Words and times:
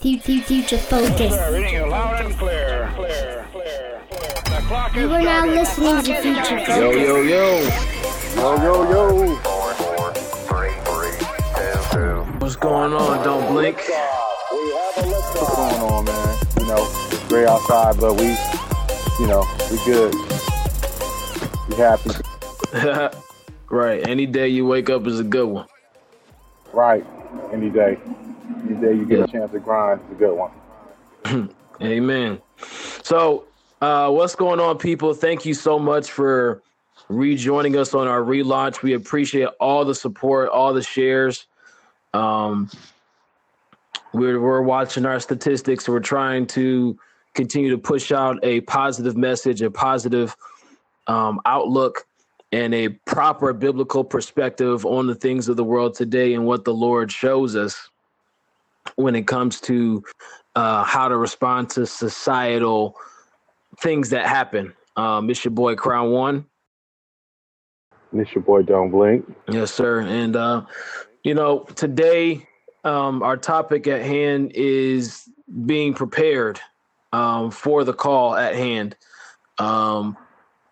Future 0.00 0.78
focus. 0.78 1.32
loud 1.36 2.24
and 2.24 2.34
clear. 2.38 2.90
Clear, 2.96 3.46
clear, 3.52 4.00
clear. 4.08 5.02
You 5.04 5.12
are 5.12 5.20
now 5.20 5.44
listening 5.44 6.02
to 6.02 6.22
Future 6.22 6.58
Yo, 6.58 6.64
Focus. 6.64 6.96
yo, 6.96 7.20
yo. 7.20 7.68
Yo, 8.34 8.56
yo, 8.62 8.90
yo. 8.90 9.36
What's 12.38 12.56
going 12.56 12.94
on? 12.94 13.24
Don't 13.24 13.46
blink. 13.52 13.76
What's 14.96 15.34
going 15.54 15.82
on, 15.82 16.04
man? 16.06 16.38
You 16.58 16.66
know, 16.66 16.88
it's 17.10 17.28
great 17.28 17.46
outside, 17.46 18.00
but 18.00 18.14
we, 18.14 18.28
you 19.20 19.26
know, 19.26 19.44
we 19.70 19.76
good. 19.84 20.14
We 21.68 21.76
happy. 21.76 22.10
right. 23.68 24.08
Any 24.08 24.24
day 24.24 24.48
you 24.48 24.64
wake 24.64 24.88
up 24.88 25.06
is 25.06 25.20
a 25.20 25.24
good 25.24 25.46
one. 25.46 25.66
Right. 26.72 27.04
Any 27.52 27.68
day. 27.68 27.98
Any 28.58 28.74
day 28.80 28.94
you 28.94 29.04
get 29.04 29.18
Yeah. 29.18 29.24
a 29.24 29.28
chance 29.28 29.52
to 29.52 29.60
grind, 29.60 30.00
it's 30.02 30.12
a 30.12 30.14
good 30.14 30.34
one. 30.36 31.50
Amen. 31.82 32.40
So, 33.02 33.44
uh, 33.80 34.10
what's 34.10 34.34
going 34.34 34.60
on, 34.60 34.78
people? 34.78 35.14
Thank 35.14 35.44
you 35.46 35.54
so 35.54 35.78
much 35.78 36.10
for 36.10 36.62
rejoining 37.08 37.76
us 37.76 37.94
on 37.94 38.06
our 38.06 38.20
relaunch. 38.20 38.82
We 38.82 38.94
appreciate 38.94 39.48
all 39.60 39.84
the 39.84 39.94
support, 39.94 40.50
all 40.50 40.72
the 40.74 40.82
shares. 40.82 41.46
Um, 42.12 42.70
we're 44.12 44.40
we're 44.40 44.62
watching 44.62 45.06
our 45.06 45.20
statistics. 45.20 45.88
We're 45.88 46.00
trying 46.00 46.46
to 46.48 46.98
continue 47.34 47.70
to 47.70 47.78
push 47.78 48.10
out 48.12 48.38
a 48.42 48.60
positive 48.62 49.16
message, 49.16 49.62
a 49.62 49.70
positive 49.70 50.36
um, 51.06 51.40
outlook, 51.46 52.06
and 52.52 52.74
a 52.74 52.88
proper 52.88 53.52
biblical 53.52 54.02
perspective 54.02 54.84
on 54.84 55.06
the 55.06 55.14
things 55.14 55.48
of 55.48 55.56
the 55.56 55.64
world 55.64 55.94
today 55.94 56.34
and 56.34 56.44
what 56.44 56.64
the 56.64 56.74
Lord 56.74 57.12
shows 57.12 57.54
us 57.54 57.89
when 58.96 59.14
it 59.14 59.26
comes 59.26 59.60
to 59.62 60.02
uh, 60.54 60.84
how 60.84 61.08
to 61.08 61.16
respond 61.16 61.70
to 61.70 61.86
societal 61.86 62.96
things 63.80 64.10
that 64.10 64.26
happen. 64.26 64.74
Um, 64.96 65.30
it's 65.30 65.44
your 65.44 65.52
boy 65.52 65.76
Crown 65.76 66.10
One. 66.10 66.46
And 68.12 68.20
it's 68.20 68.34
your 68.34 68.42
boy, 68.42 68.62
Don't 68.62 68.90
Blink. 68.90 69.24
Yes, 69.48 69.72
sir. 69.72 70.00
And 70.00 70.34
uh, 70.34 70.62
you 71.22 71.34
know, 71.34 71.60
today 71.60 72.46
um, 72.84 73.22
our 73.22 73.36
topic 73.36 73.86
at 73.86 74.02
hand 74.02 74.52
is 74.54 75.28
being 75.66 75.94
prepared 75.94 76.60
um, 77.12 77.50
for 77.50 77.84
the 77.84 77.92
call 77.92 78.34
at 78.34 78.54
hand. 78.54 78.96
Um, 79.58 80.16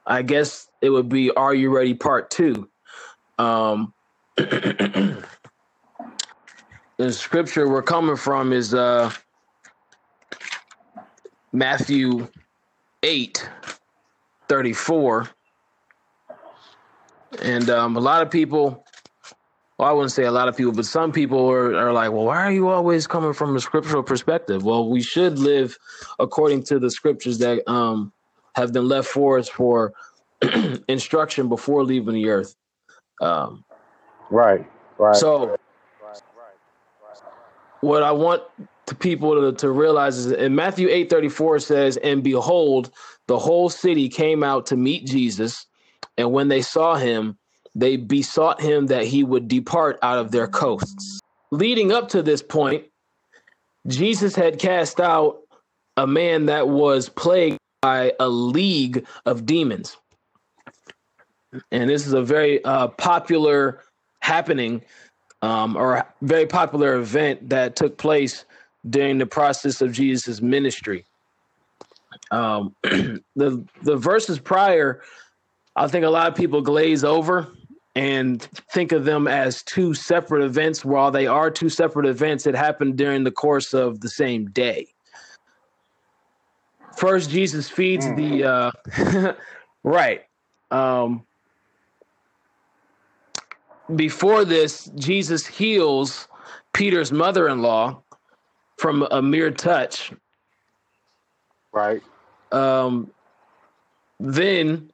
I 0.07 0.23
guess 0.23 0.69
it 0.81 0.91
would 0.91 1.09
be 1.09 1.31
"Are 1.31 1.55
you 1.55 1.75
ready?" 1.75 1.95
Part 1.95 2.31
two. 2.31 2.69
Um, 3.39 3.93
the 6.99 7.13
scripture 7.13 7.69
we're 7.69 7.83
coming 7.83 8.17
from 8.17 8.53
is 8.53 8.75
uh, 8.75 9.11
Matthew 11.53 12.29
eight 13.03 13.49
thirty 14.49 14.73
four. 14.73 15.29
And 17.43 17.71
um, 17.71 17.97
a 17.97 18.01
lot 18.01 18.23
of 18.23 18.31
people, 18.31 18.85
well, 19.79 19.89
I 19.89 19.93
wouldn't 19.93 20.13
say 20.13 20.25
a 20.25 20.33
lot 20.33 20.49
of 20.49 20.57
people, 20.57 20.73
but 20.73 20.87
some 20.87 21.13
people 21.13 21.49
are, 21.51 21.77
are 21.77 21.93
like, 21.93 22.11
well, 22.11 22.25
why 22.25 22.43
are 22.43 22.51
you 22.51 22.69
always 22.69 23.07
coming 23.07 23.33
from 23.33 23.55
a 23.55 23.61
scriptural 23.61 24.03
perspective? 24.03 24.65
Well, 24.65 24.89
we 24.89 25.03
should 25.03 25.39
live 25.39 25.77
according 26.19 26.65
to 26.65 26.81
the 26.81 26.91
scriptures 26.91 27.39
that 27.39 27.69
um, 27.71 28.13
have 28.57 28.73
been 28.73 28.89
left 28.89 29.09
for 29.09 29.39
us 29.39 29.49
for 29.49 29.93
instruction 30.89 31.49
before 31.49 31.85
leaving 31.85 32.15
the 32.15 32.29
earth. 32.29 32.57
Um, 33.21 33.65
Right. 34.31 34.67
Right. 34.99 35.17
so, 35.17 35.58
what 37.81 38.03
I 38.03 38.13
want 38.13 38.43
the 38.87 38.95
people 38.95 39.35
to, 39.41 39.57
to 39.59 39.71
realize 39.71 40.17
is 40.17 40.33
in 40.33 40.55
Matthew 40.55 40.89
eight 40.89 41.11
thirty 41.11 41.29
four 41.29 41.59
says, 41.59 41.97
"And 41.99 42.23
behold, 42.23 42.91
the 43.27 43.39
whole 43.39 43.69
city 43.69 44.09
came 44.09 44.43
out 44.43 44.67
to 44.67 44.77
meet 44.77 45.07
Jesus, 45.07 45.67
and 46.17 46.33
when 46.33 46.49
they 46.49 46.63
saw 46.63 46.97
him, 46.97 47.37
they 47.75 47.97
besought 47.97 48.61
him 48.61 48.87
that 48.87 49.05
he 49.05 49.23
would 49.25 49.49
depart 49.49 49.99
out 50.03 50.19
of 50.19 50.31
their 50.31 50.49
coasts." 50.49 51.21
Leading 51.51 51.93
up 51.93 52.09
to 52.09 52.23
this 52.23 52.43
point, 52.43 52.85
Jesus 53.87 54.35
had 54.35 54.59
cast 54.59 55.01
out 55.01 55.39
a 55.97 56.07
man 56.07 56.47
that 56.47 56.69
was 56.69 57.09
plagued 57.09 57.59
by 57.81 58.13
a 58.19 58.29
league 58.29 59.07
of 59.25 59.47
demons, 59.47 59.97
and 61.71 61.89
this 61.89 62.07
is 62.07 62.13
a 62.13 62.23
very 62.23 62.65
uh, 62.65 62.89
popular 62.89 63.83
happening 64.21 64.83
um, 65.43 65.77
or 65.77 65.97
a 65.97 66.07
very 66.23 66.47
popular 66.47 66.97
event 66.97 67.49
that 67.49 67.77
took 67.77 67.97
place 67.97 68.45
during 68.89 69.19
the 69.19 69.27
process 69.27 69.81
of 69.81 69.93
Jesus' 69.93 70.41
ministry. 70.41 71.05
Um, 72.31 72.75
the 72.83 73.65
the 73.83 73.97
verses 73.97 74.39
prior, 74.39 75.03
I 75.77 75.89
think 75.89 76.05
a 76.05 76.11
lot 76.11 76.29
of 76.29 76.35
people 76.35 76.61
glaze 76.61 77.05
over 77.05 77.49
and 77.95 78.43
think 78.73 78.93
of 78.93 79.05
them 79.05 79.27
as 79.27 79.63
two 79.63 79.95
separate 79.95 80.45
events. 80.45 80.85
While 80.85 81.11
they 81.11 81.27
are 81.27 81.51
two 81.51 81.69
separate 81.69 82.07
events, 82.07 82.47
it 82.47 82.55
happened 82.55 82.97
during 82.97 83.25
the 83.25 83.31
course 83.31 83.75
of 83.75 84.01
the 84.01 84.09
same 84.09 84.51
day. 84.51 84.89
First, 86.97 87.31
Jesus 87.31 87.69
feeds 87.69 88.07
the 88.15 88.45
uh, 88.45 89.33
right. 89.85 90.25
Um, 90.71 91.25
before 93.95 94.45
this, 94.45 94.91
Jesus 94.97 95.47
heals 95.47 96.29
Peter's 96.73 97.13
mother 97.13 97.49
in 97.49 97.63
law 97.63 98.03
from 98.79 99.07
a 99.11 99.21
mere 99.21 99.51
touch. 99.51 100.13
right. 101.73 102.03
Um, 102.53 103.11
then 104.21 104.91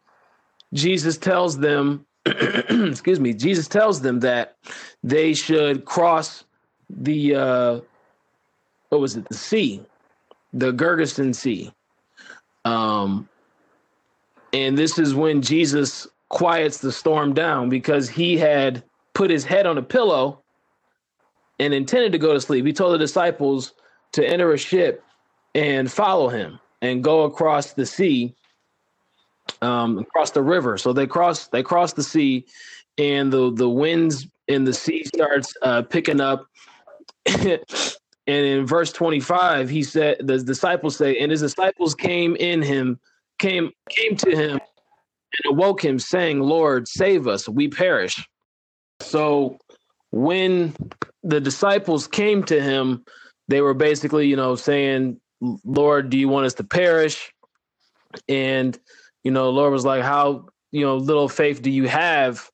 Jesus 0.72 1.16
tells 1.18 1.58
them, 1.58 2.06
excuse 2.26 3.20
me, 3.20 3.32
Jesus 3.32 3.68
tells 3.68 4.00
them 4.00 4.20
that 4.20 4.56
they 5.02 5.34
should 5.34 5.84
cross 5.84 6.44
the, 6.90 7.34
uh, 7.34 7.80
what 8.88 9.00
was 9.00 9.16
it, 9.16 9.28
the 9.28 9.34
sea, 9.34 9.82
the 10.52 10.72
Gergeston 10.72 11.34
Sea. 11.34 11.72
Um, 12.64 13.28
and 14.52 14.78
this 14.78 14.98
is 14.98 15.14
when 15.14 15.42
Jesus 15.42 16.06
quiets 16.34 16.78
the 16.78 16.90
storm 16.90 17.32
down 17.32 17.68
because 17.68 18.08
he 18.08 18.36
had 18.36 18.82
put 19.14 19.30
his 19.30 19.44
head 19.44 19.66
on 19.66 19.78
a 19.78 19.82
pillow 19.82 20.42
and 21.60 21.72
intended 21.72 22.10
to 22.10 22.18
go 22.18 22.34
to 22.34 22.40
sleep. 22.40 22.66
He 22.66 22.72
told 22.72 22.92
the 22.92 22.98
disciples 22.98 23.72
to 24.12 24.26
enter 24.26 24.52
a 24.52 24.58
ship 24.58 25.04
and 25.54 25.90
follow 25.90 26.28
him 26.28 26.58
and 26.82 27.04
go 27.04 27.22
across 27.22 27.74
the 27.74 27.86
sea, 27.86 28.34
um, 29.62 29.98
across 29.98 30.32
the 30.32 30.42
river. 30.42 30.76
So 30.76 30.92
they 30.92 31.06
cross 31.06 31.46
they 31.46 31.62
cross 31.62 31.92
the 31.92 32.02
sea, 32.02 32.46
and 32.98 33.32
the 33.32 33.52
the 33.52 33.70
winds 33.70 34.26
and 34.48 34.66
the 34.66 34.74
sea 34.74 35.04
starts 35.04 35.54
uh, 35.62 35.82
picking 35.82 36.20
up. 36.20 36.46
and 37.26 37.60
in 38.26 38.66
verse 38.66 38.92
25 38.92 39.68
he 39.70 39.82
said 39.82 40.16
the 40.20 40.38
disciples 40.38 40.96
say 40.96 41.18
and 41.18 41.30
his 41.30 41.40
disciples 41.40 41.94
came 41.94 42.36
in 42.36 42.60
him 42.60 42.98
came 43.38 43.70
came 43.90 44.14
to 44.16 44.30
him 44.36 44.60
and 45.42 45.52
awoke 45.52 45.84
him 45.84 45.98
saying 45.98 46.40
lord 46.40 46.88
save 46.88 47.26
us 47.26 47.48
we 47.48 47.68
perish. 47.68 48.26
So 49.00 49.58
when 50.10 50.74
the 51.22 51.40
disciples 51.40 52.06
came 52.06 52.42
to 52.44 52.60
him 52.60 53.04
they 53.48 53.60
were 53.60 53.74
basically 53.74 54.26
you 54.26 54.36
know 54.36 54.56
saying 54.56 55.20
lord 55.64 56.10
do 56.10 56.18
you 56.18 56.28
want 56.28 56.46
us 56.46 56.54
to 56.54 56.64
perish? 56.64 57.32
And 58.28 58.78
you 59.22 59.30
know 59.30 59.50
lord 59.50 59.72
was 59.72 59.84
like 59.84 60.02
how 60.02 60.46
you 60.70 60.84
know 60.84 60.96
little 60.96 61.28
faith 61.28 61.62
do 61.62 61.70
you 61.70 61.88
have 61.88 62.48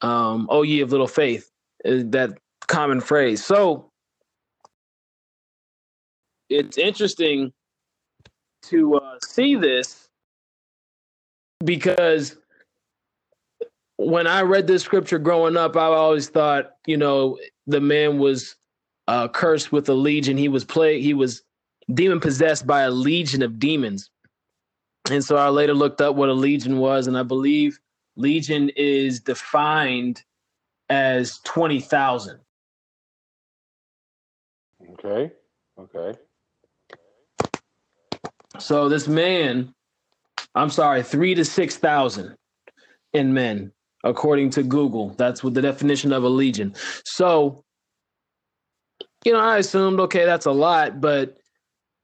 um 0.00 0.46
oh 0.50 0.62
ye 0.62 0.80
of 0.80 0.90
little 0.90 1.08
faith? 1.08 1.50
That 1.84 2.38
common 2.68 3.00
phrase. 3.00 3.44
So 3.44 3.90
it's 6.48 6.78
interesting 6.78 7.52
to 8.64 8.94
uh, 8.96 9.18
see 9.24 9.56
this 9.56 10.01
because 11.64 12.36
when 13.96 14.26
I 14.26 14.42
read 14.42 14.66
this 14.66 14.82
scripture 14.82 15.18
growing 15.18 15.56
up, 15.56 15.76
I 15.76 15.84
always 15.84 16.28
thought, 16.28 16.72
you 16.86 16.96
know, 16.96 17.38
the 17.66 17.80
man 17.80 18.18
was 18.18 18.56
uh, 19.08 19.28
cursed 19.28 19.72
with 19.72 19.88
a 19.88 19.94
legion. 19.94 20.36
He 20.36 20.48
was 20.48 20.64
plagued. 20.64 21.04
He 21.04 21.14
was 21.14 21.42
demon 21.92 22.20
possessed 22.20 22.66
by 22.66 22.82
a 22.82 22.90
legion 22.90 23.42
of 23.42 23.58
demons. 23.58 24.10
And 25.10 25.24
so 25.24 25.36
I 25.36 25.48
later 25.48 25.74
looked 25.74 26.00
up 26.00 26.14
what 26.14 26.28
a 26.28 26.34
legion 26.34 26.78
was, 26.78 27.06
and 27.06 27.18
I 27.18 27.22
believe 27.22 27.78
legion 28.16 28.70
is 28.76 29.20
defined 29.20 30.22
as 30.88 31.38
twenty 31.40 31.80
thousand. 31.80 32.38
Okay. 34.92 35.32
Okay. 35.78 36.18
So 38.58 38.88
this 38.88 39.08
man, 39.08 39.74
I'm 40.54 40.70
sorry, 40.70 41.02
three 41.02 41.34
to 41.34 41.44
six 41.44 41.76
thousand 41.76 42.36
in 43.12 43.32
men, 43.32 43.72
according 44.04 44.50
to 44.50 44.62
Google. 44.62 45.10
That's 45.10 45.42
what 45.42 45.54
the 45.54 45.62
definition 45.62 46.12
of 46.12 46.24
a 46.24 46.28
legion. 46.28 46.74
So 47.04 47.64
you 49.24 49.32
know, 49.32 49.40
I 49.40 49.58
assumed, 49.58 50.00
okay, 50.00 50.24
that's 50.24 50.46
a 50.46 50.52
lot, 50.52 51.00
but 51.00 51.36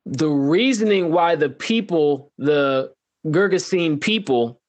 the 0.07 0.29
reasoning 0.29 1.13
why 1.13 1.35
the 1.37 1.49
people, 1.49 2.33
the 2.39 2.93
Gergesene 3.27 4.01
people, 4.01 4.61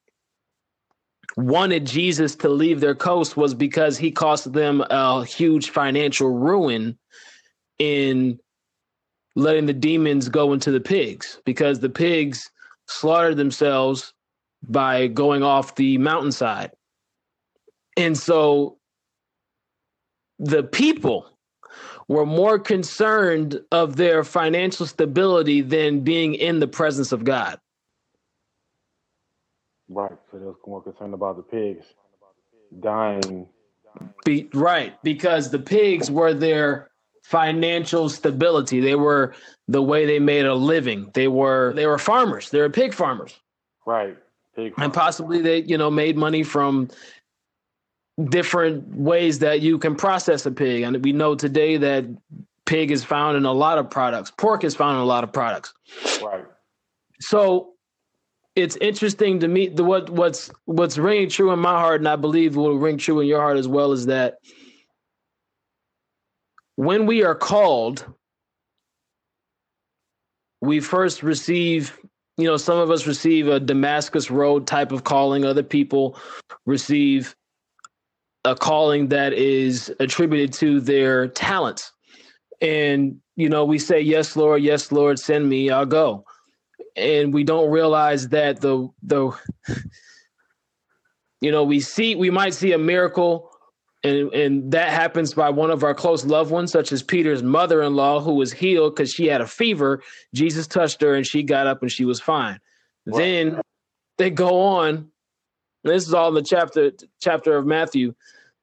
wanted 1.36 1.86
Jesus 1.86 2.34
to 2.36 2.48
leave 2.48 2.80
their 2.80 2.94
coast 2.94 3.36
was 3.36 3.54
because 3.54 3.96
he 3.96 4.10
cost 4.10 4.52
them 4.52 4.82
a 4.90 5.24
huge 5.24 5.70
financial 5.70 6.28
ruin 6.28 6.98
in 7.78 8.38
letting 9.36 9.66
the 9.66 9.72
demons 9.72 10.28
go 10.28 10.52
into 10.52 10.72
the 10.72 10.80
pigs 10.80 11.40
because 11.44 11.78
the 11.78 11.88
pigs 11.88 12.50
slaughtered 12.90 13.36
themselves 13.36 14.12
by 14.62 15.06
going 15.06 15.42
off 15.42 15.74
the 15.76 15.98
mountainside. 15.98 16.72
And 17.96 18.16
so 18.16 18.78
the 20.38 20.62
people 20.62 21.26
were 22.08 22.26
more 22.26 22.58
concerned 22.58 23.60
of 23.70 23.96
their 23.96 24.24
financial 24.24 24.86
stability 24.86 25.60
than 25.60 26.00
being 26.00 26.34
in 26.34 26.58
the 26.58 26.66
presence 26.66 27.12
of 27.12 27.24
God. 27.24 27.58
Right. 29.88 30.12
So 30.30 30.38
they 30.38 30.44
were 30.44 30.54
more 30.66 30.82
concerned 30.82 31.14
about 31.14 31.36
the 31.36 31.42
pigs 31.42 31.86
dying. 32.78 33.48
Be, 34.24 34.48
right, 34.54 34.94
because 35.02 35.50
the 35.50 35.58
pigs 35.58 36.10
were 36.10 36.32
their 36.32 36.89
financial 37.30 38.08
stability. 38.08 38.80
They 38.80 38.96
were 38.96 39.34
the 39.68 39.80
way 39.80 40.04
they 40.04 40.18
made 40.18 40.46
a 40.46 40.54
living. 40.54 41.10
They 41.14 41.28
were 41.28 41.72
they 41.74 41.86
were 41.86 41.96
farmers. 41.96 42.50
They 42.50 42.60
were 42.60 42.68
pig 42.68 42.92
farmers. 42.92 43.38
Right. 43.86 44.16
Pig 44.56 44.74
And 44.78 44.92
possibly 44.92 45.40
they, 45.40 45.62
you 45.62 45.78
know, 45.78 45.90
made 45.90 46.16
money 46.16 46.42
from 46.42 46.88
different 48.28 48.96
ways 48.96 49.38
that 49.38 49.60
you 49.60 49.78
can 49.78 49.94
process 49.94 50.44
a 50.44 50.50
pig. 50.50 50.82
And 50.82 51.02
we 51.04 51.12
know 51.12 51.36
today 51.36 51.76
that 51.76 52.04
pig 52.66 52.90
is 52.90 53.04
found 53.04 53.36
in 53.36 53.44
a 53.44 53.52
lot 53.52 53.78
of 53.78 53.88
products. 53.88 54.32
Pork 54.32 54.64
is 54.64 54.74
found 54.74 54.96
in 54.96 55.02
a 55.02 55.06
lot 55.06 55.22
of 55.22 55.32
products. 55.32 55.72
Right. 56.20 56.44
So 57.20 57.74
it's 58.56 58.74
interesting 58.76 59.38
to 59.38 59.46
me 59.46 59.68
the 59.68 59.84
what 59.84 60.10
what's 60.10 60.50
what's 60.64 60.98
ringing 60.98 61.28
true 61.28 61.52
in 61.52 61.60
my 61.60 61.78
heart, 61.78 62.00
and 62.00 62.08
I 62.08 62.16
believe 62.16 62.56
will 62.56 62.76
ring 62.76 62.98
true 62.98 63.20
in 63.20 63.28
your 63.28 63.40
heart 63.40 63.56
as 63.56 63.68
well, 63.68 63.92
is 63.92 64.06
that 64.06 64.38
when 66.80 67.04
we 67.04 67.22
are 67.22 67.34
called, 67.34 68.06
we 70.62 70.80
first 70.80 71.22
receive, 71.22 71.98
you 72.38 72.46
know, 72.46 72.56
some 72.56 72.78
of 72.78 72.90
us 72.90 73.06
receive 73.06 73.48
a 73.48 73.60
Damascus 73.60 74.30
Road 74.30 74.66
type 74.66 74.90
of 74.90 75.04
calling, 75.04 75.44
other 75.44 75.62
people 75.62 76.18
receive 76.64 77.36
a 78.46 78.56
calling 78.56 79.08
that 79.08 79.34
is 79.34 79.94
attributed 80.00 80.54
to 80.54 80.80
their 80.80 81.28
talents. 81.28 81.92
And, 82.62 83.20
you 83.36 83.50
know, 83.50 83.66
we 83.66 83.78
say, 83.78 84.00
Yes, 84.00 84.34
Lord, 84.34 84.62
yes, 84.62 84.90
Lord, 84.90 85.18
send 85.18 85.50
me, 85.50 85.68
I'll 85.68 85.84
go. 85.84 86.24
And 86.96 87.34
we 87.34 87.44
don't 87.44 87.70
realize 87.70 88.28
that 88.28 88.62
the 88.62 88.88
the 89.02 89.32
you 91.42 91.52
know, 91.52 91.62
we 91.62 91.80
see 91.80 92.14
we 92.14 92.30
might 92.30 92.54
see 92.54 92.72
a 92.72 92.78
miracle 92.78 93.49
and 94.02 94.32
and 94.32 94.72
that 94.72 94.90
happens 94.90 95.34
by 95.34 95.50
one 95.50 95.70
of 95.70 95.84
our 95.84 95.94
close 95.94 96.24
loved 96.24 96.50
ones, 96.50 96.72
such 96.72 96.92
as 96.92 97.02
Peter's 97.02 97.42
mother-in-law, 97.42 98.20
who 98.20 98.34
was 98.34 98.52
healed 98.52 98.94
because 98.94 99.12
she 99.12 99.26
had 99.26 99.40
a 99.40 99.46
fever. 99.46 100.02
Jesus 100.34 100.66
touched 100.66 101.02
her, 101.02 101.14
and 101.14 101.26
she 101.26 101.42
got 101.42 101.66
up 101.66 101.82
and 101.82 101.90
she 101.90 102.04
was 102.04 102.20
fine. 102.20 102.58
Then 103.06 103.60
they 104.18 104.30
go 104.30 104.60
on. 104.60 105.10
This 105.84 106.06
is 106.06 106.14
all 106.14 106.28
in 106.28 106.34
the 106.34 106.42
chapter 106.42 106.92
chapter 107.20 107.56
of 107.56 107.66
Matthew. 107.66 108.14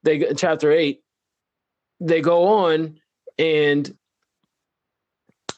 They 0.03 0.33
chapter 0.33 0.71
eight. 0.71 1.01
They 1.99 2.21
go 2.21 2.47
on 2.65 2.99
and 3.37 3.95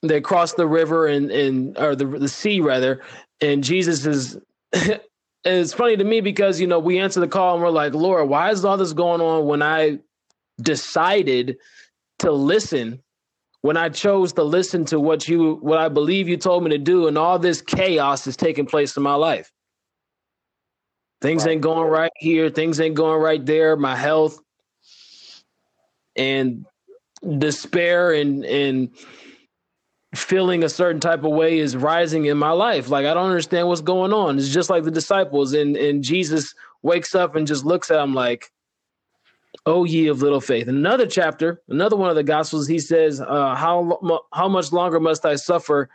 they 0.01 0.21
cross 0.21 0.53
the 0.53 0.67
river 0.67 1.07
and 1.07 1.31
and 1.31 1.77
or 1.77 1.95
the 1.95 2.05
the 2.05 2.29
sea 2.29 2.59
rather, 2.59 3.01
and 3.41 3.63
Jesus 3.63 4.05
is. 4.05 4.37
It's 5.45 5.73
funny 5.73 5.97
to 5.97 6.03
me 6.03 6.21
because 6.21 6.59
you 6.59 6.67
know 6.67 6.79
we 6.79 6.99
answer 6.99 7.19
the 7.19 7.27
call 7.27 7.55
and 7.55 7.63
we're 7.63 7.69
like, 7.69 7.93
Lord, 7.93 8.29
why 8.29 8.51
is 8.51 8.65
all 8.65 8.77
this 8.77 8.93
going 8.93 9.21
on 9.21 9.45
when 9.45 9.61
I 9.61 9.99
decided 10.61 11.57
to 12.19 12.31
listen? 12.31 13.01
When 13.61 13.75
I 13.75 13.89
chose 13.89 14.31
to 14.33 14.43
listen 14.43 14.85
to 14.85 15.01
what 15.01 15.27
you, 15.27 15.55
what 15.55 15.79
I 15.79 15.89
believe 15.89 16.29
you 16.29 16.37
told 16.37 16.63
me 16.63 16.69
to 16.69 16.77
do, 16.77 17.07
and 17.07 17.17
all 17.17 17.37
this 17.37 17.61
chaos 17.61 18.25
is 18.25 18.37
taking 18.37 18.65
place 18.65 18.95
in 18.95 19.03
my 19.03 19.15
life. 19.15 19.51
Things 21.21 21.45
Right. 21.45 21.53
ain't 21.53 21.61
going 21.61 21.89
right 21.89 22.11
here. 22.17 22.49
Things 22.49 22.79
ain't 22.79 22.95
going 22.95 23.21
right 23.21 23.45
there. 23.45 23.75
My 23.75 23.97
health 23.97 24.39
and 26.15 26.65
despair 27.37 28.13
and 28.13 28.45
and 28.45 28.89
feeling 30.15 30.63
a 30.63 30.69
certain 30.69 30.99
type 30.99 31.23
of 31.23 31.31
way 31.31 31.59
is 31.59 31.75
rising 31.75 32.25
in 32.25 32.37
my 32.37 32.51
life. 32.51 32.89
Like 32.89 33.05
I 33.05 33.13
don't 33.13 33.29
understand 33.29 33.67
what's 33.67 33.81
going 33.81 34.13
on. 34.13 34.37
It's 34.37 34.49
just 34.49 34.69
like 34.69 34.83
the 34.83 34.91
disciples 34.91 35.53
and 35.53 35.77
and 35.77 36.03
Jesus 36.03 36.55
wakes 36.81 37.13
up 37.13 37.35
and 37.35 37.45
just 37.45 37.65
looks 37.65 37.91
at 37.91 37.97
them 37.97 38.13
like, 38.13 38.51
"Oh 39.65 39.83
ye 39.83 40.07
of 40.07 40.21
little 40.21 40.41
faith." 40.41 40.67
Another 40.67 41.05
chapter, 41.05 41.61
another 41.69 41.95
one 41.95 42.09
of 42.09 42.15
the 42.15 42.23
gospels, 42.23 42.67
he 42.67 42.79
says, 42.79 43.21
uh, 43.21 43.55
"How 43.55 44.25
how 44.33 44.47
much 44.47 44.71
longer 44.71 44.99
must 44.99 45.25
I 45.25 45.35
suffer 45.35 45.89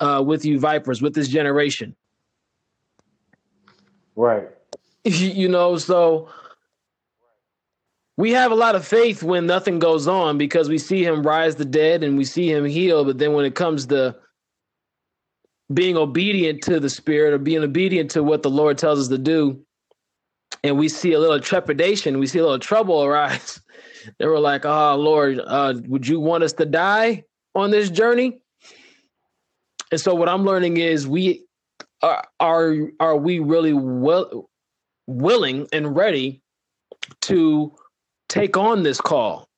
uh, 0.00 0.22
with 0.24 0.44
you 0.44 0.60
vipers, 0.60 1.02
with 1.02 1.14
this 1.14 1.28
generation?" 1.28 1.96
Right. 4.14 4.48
you 5.04 5.48
know, 5.48 5.78
so 5.78 6.28
we 8.18 8.32
have 8.32 8.50
a 8.50 8.56
lot 8.56 8.74
of 8.74 8.84
faith 8.84 9.22
when 9.22 9.46
nothing 9.46 9.78
goes 9.78 10.08
on 10.08 10.38
because 10.38 10.68
we 10.68 10.76
see 10.76 11.04
him 11.04 11.22
rise 11.22 11.54
the 11.54 11.64
dead 11.64 12.02
and 12.02 12.18
we 12.18 12.24
see 12.24 12.50
him 12.50 12.64
heal. 12.64 13.04
But 13.04 13.18
then 13.18 13.32
when 13.32 13.44
it 13.44 13.54
comes 13.54 13.86
to 13.86 14.16
being 15.72 15.96
obedient 15.96 16.60
to 16.64 16.80
the 16.80 16.90
spirit 16.90 17.32
or 17.32 17.38
being 17.38 17.62
obedient 17.62 18.10
to 18.10 18.24
what 18.24 18.42
the 18.42 18.50
Lord 18.50 18.76
tells 18.76 18.98
us 18.98 19.08
to 19.08 19.18
do, 19.18 19.64
and 20.64 20.76
we 20.76 20.88
see 20.88 21.12
a 21.12 21.20
little 21.20 21.38
trepidation, 21.38 22.18
we 22.18 22.26
see 22.26 22.40
a 22.40 22.42
little 22.42 22.58
trouble 22.58 23.02
arise. 23.02 23.62
They 24.18 24.26
were 24.26 24.38
like, 24.38 24.64
"Oh 24.64 24.96
Lord, 24.96 25.38
uh, 25.44 25.74
would 25.86 26.06
you 26.06 26.18
want 26.18 26.42
us 26.42 26.54
to 26.54 26.64
die 26.64 27.24
on 27.54 27.70
this 27.70 27.90
journey?" 27.90 28.40
And 29.90 30.00
so, 30.00 30.14
what 30.14 30.30
I'm 30.30 30.46
learning 30.46 30.78
is 30.78 31.06
we 31.06 31.44
are 32.00 32.24
are 32.40 32.74
are 33.00 33.16
we 33.16 33.40
really 33.40 33.74
well 33.74 34.48
willing 35.06 35.66
and 35.72 35.94
ready 35.94 36.40
to 37.22 37.76
take 38.28 38.56
on 38.56 38.82
this 38.82 39.00
call. 39.00 39.48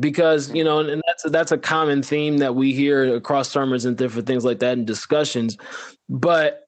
Because 0.00 0.52
you 0.52 0.64
know 0.64 0.80
and 0.80 1.00
that's 1.06 1.22
that's 1.30 1.52
a 1.52 1.58
common 1.58 2.02
theme 2.02 2.38
that 2.38 2.56
we 2.56 2.72
hear 2.72 3.14
across 3.14 3.48
sermons 3.48 3.84
and 3.84 3.96
different 3.96 4.26
things 4.26 4.44
like 4.44 4.58
that 4.58 4.76
and 4.76 4.86
discussions. 4.86 5.56
But 6.08 6.66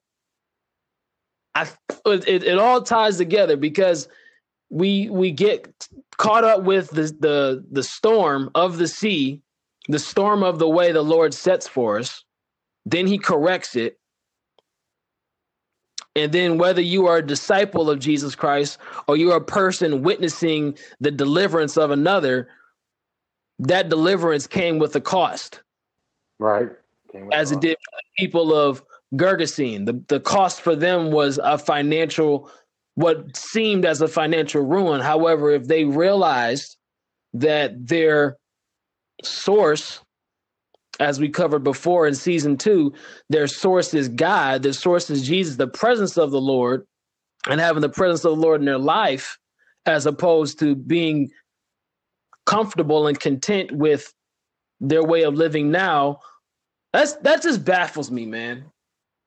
i 1.53 1.67
it, 2.05 2.43
it 2.43 2.57
all 2.57 2.81
ties 2.81 3.17
together 3.17 3.57
because 3.57 4.07
we 4.69 5.09
we 5.09 5.31
get 5.31 5.87
caught 6.17 6.45
up 6.45 6.63
with 6.63 6.89
the 6.91 7.13
the 7.19 7.65
the 7.69 7.83
storm 7.83 8.49
of 8.55 8.77
the 8.77 8.87
sea 8.87 9.41
the 9.89 9.99
storm 9.99 10.41
of 10.43 10.59
the 10.59 10.69
way 10.69 10.91
the 10.91 11.01
lord 11.01 11.33
sets 11.33 11.67
for 11.67 11.99
us. 11.99 12.23
Then 12.85 13.07
he 13.07 13.17
corrects 13.17 13.75
it 13.75 13.96
and 16.17 16.31
then 16.31 16.57
whether 16.57 16.81
you 16.81 17.07
are 17.07 17.17
a 17.17 17.25
disciple 17.25 17.89
of 17.89 17.99
Jesus 17.99 18.35
Christ 18.35 18.77
or 19.07 19.15
you're 19.15 19.37
a 19.37 19.43
person 19.43 20.01
witnessing 20.03 20.77
the 20.99 21.11
deliverance 21.11 21.77
of 21.77 21.91
another, 21.91 22.49
that 23.59 23.89
deliverance 23.89 24.47
came 24.47 24.79
with 24.79 24.95
a 24.95 25.01
cost, 25.01 25.61
Right. 26.39 26.69
As 27.31 27.51
it 27.51 27.61
did 27.61 27.77
for 27.77 27.97
the 27.97 28.23
people 28.23 28.53
of 28.53 28.83
Gergesene. 29.15 29.85
The, 29.85 30.03
the 30.07 30.19
cost 30.19 30.61
for 30.61 30.75
them 30.75 31.11
was 31.11 31.39
a 31.41 31.57
financial, 31.57 32.51
what 32.95 33.35
seemed 33.35 33.85
as 33.85 34.01
a 34.01 34.07
financial 34.07 34.61
ruin. 34.61 35.01
However, 35.01 35.51
if 35.51 35.67
they 35.67 35.85
realized 35.85 36.77
that 37.33 37.87
their 37.87 38.37
source, 39.23 40.01
as 40.99 41.19
we 41.19 41.29
covered 41.29 41.63
before 41.63 42.07
in 42.07 42.15
season 42.15 42.57
two, 42.57 42.93
their 43.29 43.47
source 43.47 43.93
is 43.93 44.09
God, 44.09 44.63
their 44.63 44.73
source 44.73 45.09
is 45.09 45.25
Jesus, 45.25 45.55
the 45.55 45.67
presence 45.67 46.17
of 46.17 46.31
the 46.31 46.41
Lord, 46.41 46.85
and 47.47 47.59
having 47.59 47.81
the 47.81 47.89
presence 47.89 48.25
of 48.25 48.35
the 48.35 48.41
Lord 48.41 48.61
in 48.61 48.65
their 48.65 48.77
life, 48.77 49.37
as 49.85 50.05
opposed 50.05 50.59
to 50.59 50.75
being 50.75 51.29
comfortable 52.45 53.07
and 53.07 53.19
content 53.19 53.71
with 53.71 54.13
their 54.79 55.03
way 55.03 55.23
of 55.23 55.35
living 55.35 55.71
now. 55.71 56.19
That's 56.93 57.13
that 57.17 57.43
just 57.43 57.63
baffles 57.63 58.09
me, 58.09 58.25
man. 58.25 58.65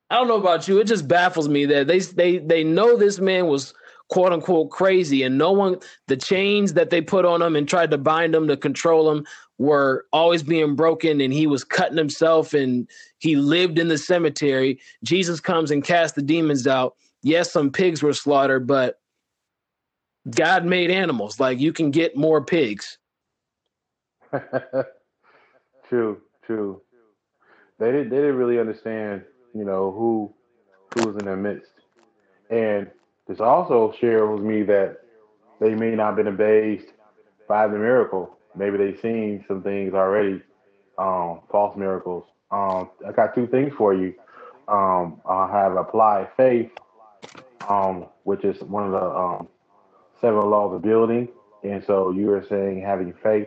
I 0.09 0.17
don't 0.17 0.29
know 0.29 0.41
about 0.41 0.67
you. 0.67 0.81
It 0.81 0.87
just 0.87 1.07
baffles 1.07 1.49
me 1.49 1.67
that 1.67 1.87
they 1.87 2.01
they 2.01 2.39
they 2.39 2.65
know 2.65 2.97
this 2.97 3.21
man 3.21 3.47
was 3.47 3.75
quote 4.11 4.33
unquote 4.33 4.71
crazy, 4.71 5.23
and 5.23 5.39
no 5.39 5.53
one 5.53 5.79
the 6.09 6.17
chains 6.17 6.75
that 6.75 6.91
they 6.91 7.01
put 7.01 7.25
on 7.25 7.41
him 7.41 7.57
and 7.57 7.69
tried 7.69 7.91
to 7.91 7.99
bind 7.99 8.35
him 8.35 8.49
to 8.49 8.57
control 8.57 9.11
him 9.11 9.27
were 9.59 10.07
always 10.13 10.43
being 10.43 10.75
broken, 10.75 11.21
and 11.21 11.33
he 11.33 11.47
was 11.47 11.65
cutting 11.65 11.97
himself, 11.97 12.53
and 12.53 12.89
he 13.19 13.37
lived 13.37 13.79
in 13.79 13.89
the 13.89 13.99
cemetery. 13.99 14.79
Jesus 15.05 15.41
comes 15.41 15.71
and 15.71 15.85
casts 15.85 16.15
the 16.15 16.23
demons 16.23 16.67
out. 16.67 16.97
Yes, 17.23 17.53
some 17.53 17.71
pigs 17.71 18.03
were 18.03 18.15
slaughtered, 18.15 18.67
but 18.67 19.01
God 20.29 20.65
made 20.65 20.91
animals. 20.91 21.39
Like 21.41 21.59
you 21.61 21.73
can 21.73 21.91
get 21.91 22.17
more 22.17 22.45
pigs. 22.45 22.99
True, 25.89 26.21
true. 26.47 26.81
They 27.81 27.87
didn't. 27.87 28.11
They 28.11 28.17
didn't 28.17 28.37
really 28.37 28.61
understand, 28.61 29.25
you 29.53 29.65
know, 29.65 29.91
who 29.91 30.33
who 30.95 31.09
was 31.09 31.17
in 31.17 31.25
their 31.25 31.37
midst. 31.37 31.73
And 32.49 32.89
this 33.31 33.39
also 33.39 33.95
shares 34.01 34.29
with 34.29 34.43
me 34.45 34.65
that 34.65 34.97
they 35.61 35.73
may 35.77 35.93
not 35.93 36.07
have 36.09 36.17
been 36.17 36.27
amazed 36.27 36.89
by 37.49 37.69
the 37.69 37.79
miracle. 37.79 38.37
Maybe 38.57 38.77
they've 38.77 38.99
seen 39.01 39.45
some 39.47 39.63
things 39.63 39.95
already, 39.95 40.43
um, 40.99 41.43
false 41.49 41.77
miracles. 41.77 42.25
Um, 42.51 42.91
I 43.07 43.13
got 43.13 43.37
two 43.37 43.47
things 43.47 43.73
for 43.79 43.95
you. 43.95 44.15
Um, 44.67 45.21
I 45.25 45.49
have 45.49 45.77
applied 45.77 46.31
faith, 46.37 46.73
um, 47.69 48.07
which 48.25 48.45
is 48.45 48.61
one 48.63 48.87
of 48.87 48.91
the 48.91 49.07
um, 49.07 49.49
seven 50.21 50.51
laws 50.51 50.75
of 50.75 50.83
building. 50.83 51.29
And 51.63 51.85
so 51.87 52.11
you 52.11 52.27
were 52.27 52.45
saying 52.49 52.83
having 52.83 53.15
faith, 53.23 53.47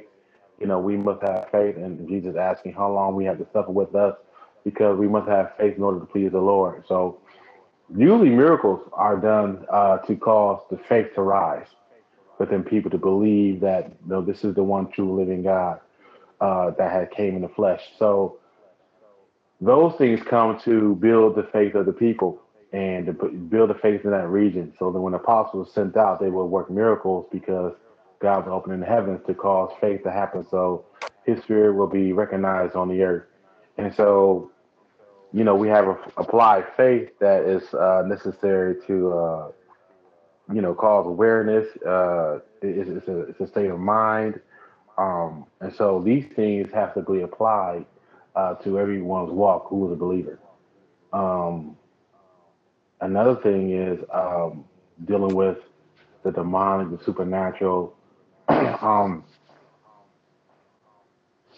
you 0.61 0.67
know, 0.67 0.79
we 0.79 0.95
must 0.95 1.21
have 1.23 1.49
faith. 1.51 1.75
And 1.75 2.07
Jesus 2.07 2.37
asking 2.37 2.71
how 2.71 2.89
long 2.89 3.15
we 3.15 3.25
have 3.25 3.37
to 3.37 3.47
suffer 3.51 3.71
with 3.71 3.95
us 3.95 4.15
because 4.63 4.97
we 4.97 5.09
must 5.09 5.27
have 5.27 5.51
faith 5.57 5.75
in 5.75 5.83
order 5.83 5.99
to 5.99 6.05
please 6.05 6.31
the 6.31 6.39
Lord. 6.39 6.85
So 6.87 7.19
usually 7.95 8.29
miracles 8.29 8.87
are 8.93 9.17
done 9.17 9.65
uh, 9.71 9.99
to 9.99 10.15
cause 10.15 10.61
the 10.69 10.77
faith 10.77 11.13
to 11.15 11.21
rise 11.21 11.67
within 12.39 12.63
people 12.63 12.91
to 12.91 12.97
believe 12.97 13.61
that 13.61 13.89
you 14.03 14.11
know, 14.11 14.21
this 14.21 14.43
is 14.43 14.55
the 14.55 14.63
one 14.63 14.91
true 14.91 15.17
living 15.17 15.43
God 15.43 15.79
uh, 16.41 16.71
that 16.71 16.91
had 16.91 17.11
came 17.11 17.35
in 17.35 17.41
the 17.41 17.49
flesh. 17.49 17.81
So 17.97 18.39
those 19.61 19.95
things 19.97 20.21
come 20.23 20.59
to 20.61 20.95
build 20.95 21.35
the 21.35 21.43
faith 21.53 21.75
of 21.75 21.85
the 21.85 21.93
people 21.93 22.41
and 22.73 23.05
to 23.05 23.13
build 23.13 23.69
the 23.69 23.75
faith 23.75 24.03
in 24.03 24.11
that 24.11 24.27
region. 24.27 24.73
So 24.79 24.91
that 24.91 24.99
when 24.99 25.13
apostles 25.13 25.73
sent 25.73 25.95
out, 25.95 26.19
they 26.19 26.29
would 26.29 26.45
work 26.45 26.71
miracles 26.71 27.27
because 27.31 27.73
God 28.21 28.45
was 28.45 28.51
opening 28.51 28.81
the 28.81 28.85
heavens 28.87 29.21
to 29.27 29.33
cause 29.33 29.71
faith 29.79 30.03
to 30.03 30.11
happen. 30.11 30.45
So 30.49 30.85
His 31.25 31.41
Spirit 31.43 31.75
will 31.75 31.87
be 31.87 32.13
recognized 32.13 32.75
on 32.75 32.89
the 32.89 33.03
earth. 33.03 33.25
And 33.77 33.93
so, 33.95 34.52
you 35.33 35.43
know, 35.43 35.55
we 35.55 35.67
have 35.67 35.87
a, 35.87 35.97
applied 36.17 36.65
faith 36.77 37.09
that 37.19 37.43
is 37.43 37.73
uh, 37.73 38.03
necessary 38.05 38.75
to, 38.87 39.11
uh, 39.13 39.51
you 40.53 40.61
know, 40.61 40.75
cause 40.75 41.07
awareness. 41.07 41.67
Uh, 41.85 42.39
it's, 42.61 42.89
it's, 42.89 43.07
a, 43.07 43.19
it's 43.21 43.39
a 43.39 43.47
state 43.47 43.69
of 43.69 43.79
mind. 43.79 44.39
Um, 44.97 45.45
and 45.59 45.73
so 45.73 46.01
these 46.01 46.25
things 46.35 46.71
have 46.73 46.93
to 46.93 47.01
be 47.01 47.21
applied 47.21 47.85
uh, 48.35 48.55
to 48.55 48.79
everyone's 48.79 49.31
walk 49.31 49.67
who 49.69 49.87
is 49.87 49.93
a 49.93 49.95
believer. 49.95 50.39
Um, 51.11 51.77
another 53.01 53.35
thing 53.35 53.71
is 53.71 53.99
um, 54.13 54.65
dealing 55.05 55.35
with 55.35 55.57
the 56.23 56.31
demonic, 56.31 56.97
the 56.97 57.03
supernatural. 57.03 57.95
um, 58.49 59.23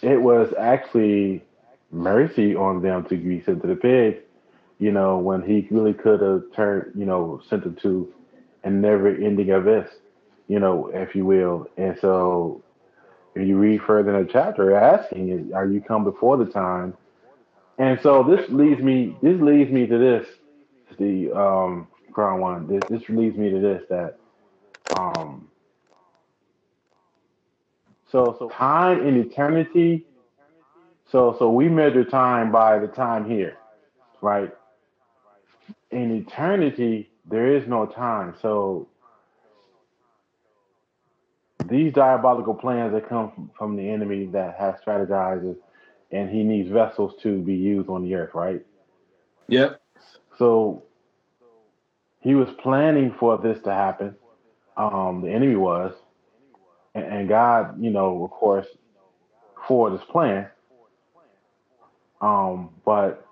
it 0.01 0.21
was 0.21 0.53
actually 0.57 1.44
mercy 1.95 2.55
on 2.55 2.81
them 2.81 3.05
to 3.05 3.15
be 3.15 3.41
sent 3.41 3.61
to 3.61 3.67
the 3.67 3.75
pigs, 3.75 4.19
you 4.79 4.91
know, 4.91 5.17
when 5.17 5.41
he 5.41 5.67
really 5.71 5.93
could 5.93 6.21
have 6.21 6.43
turned, 6.53 6.91
you 6.95 7.05
know, 7.05 7.41
sent 7.49 7.63
them 7.63 7.75
to 7.81 8.13
a 8.63 8.69
never 8.69 9.07
ending 9.07 9.51
abyss, 9.51 9.89
you 10.47 10.59
know, 10.59 10.87
if 10.93 11.15
you 11.15 11.25
will. 11.25 11.67
And 11.77 11.97
so 11.99 12.61
if 13.33 13.47
you 13.47 13.57
read 13.57 13.81
further 13.81 14.15
in 14.15 14.25
the 14.25 14.31
chapter, 14.31 14.75
asking 14.75 15.51
are 15.53 15.67
you 15.67 15.81
come 15.81 16.03
before 16.03 16.37
the 16.37 16.45
time? 16.45 16.95
And 17.77 17.99
so 18.01 18.23
this 18.23 18.49
leads 18.49 18.81
me, 18.81 19.15
this 19.21 19.39
leads 19.41 19.71
me 19.71 19.85
to 19.87 19.97
this, 19.97 20.27
the 20.97 21.31
um, 21.31 21.87
crown 22.11 22.39
one. 22.39 22.67
This, 22.67 22.81
this 22.89 23.09
leads 23.09 23.37
me 23.37 23.49
to 23.49 23.59
this 23.59 23.83
that, 23.89 24.17
um, 24.97 25.49
so 28.09 28.35
so 28.39 28.49
time 28.49 29.05
and 29.05 29.17
eternity. 29.17 30.05
So 31.11 31.35
so 31.37 31.51
we 31.51 31.69
measure 31.69 32.03
time 32.03 32.51
by 32.51 32.79
the 32.79 32.87
time 32.87 33.29
here, 33.29 33.57
right? 34.21 34.53
In 35.91 36.11
eternity, 36.11 37.09
there 37.29 37.55
is 37.55 37.67
no 37.67 37.85
time. 37.85 38.35
So 38.41 38.87
these 41.69 41.93
diabolical 41.93 42.53
plans 42.53 42.93
that 42.93 43.07
come 43.07 43.31
from, 43.31 43.51
from 43.57 43.75
the 43.75 43.89
enemy 43.89 44.25
that 44.27 44.55
has 44.57 44.75
strategized 44.85 45.55
and 46.11 46.29
he 46.29 46.43
needs 46.43 46.69
vessels 46.69 47.13
to 47.23 47.41
be 47.41 47.55
used 47.55 47.89
on 47.89 48.03
the 48.03 48.13
earth, 48.15 48.33
right? 48.33 48.63
Yep. 49.47 49.81
So 50.37 50.83
he 52.21 52.35
was 52.35 52.49
planning 52.61 53.15
for 53.19 53.37
this 53.37 53.61
to 53.63 53.71
happen. 53.71 54.15
Um, 54.77 55.21
the 55.21 55.29
enemy 55.29 55.55
was, 55.55 55.93
and, 56.93 57.05
and 57.05 57.29
God, 57.29 57.81
you 57.81 57.89
know, 57.89 58.23
of 58.23 58.31
course, 58.31 58.67
for 59.67 59.89
this 59.89 60.03
plan. 60.09 60.47
Um, 62.21 62.69
but 62.85 63.25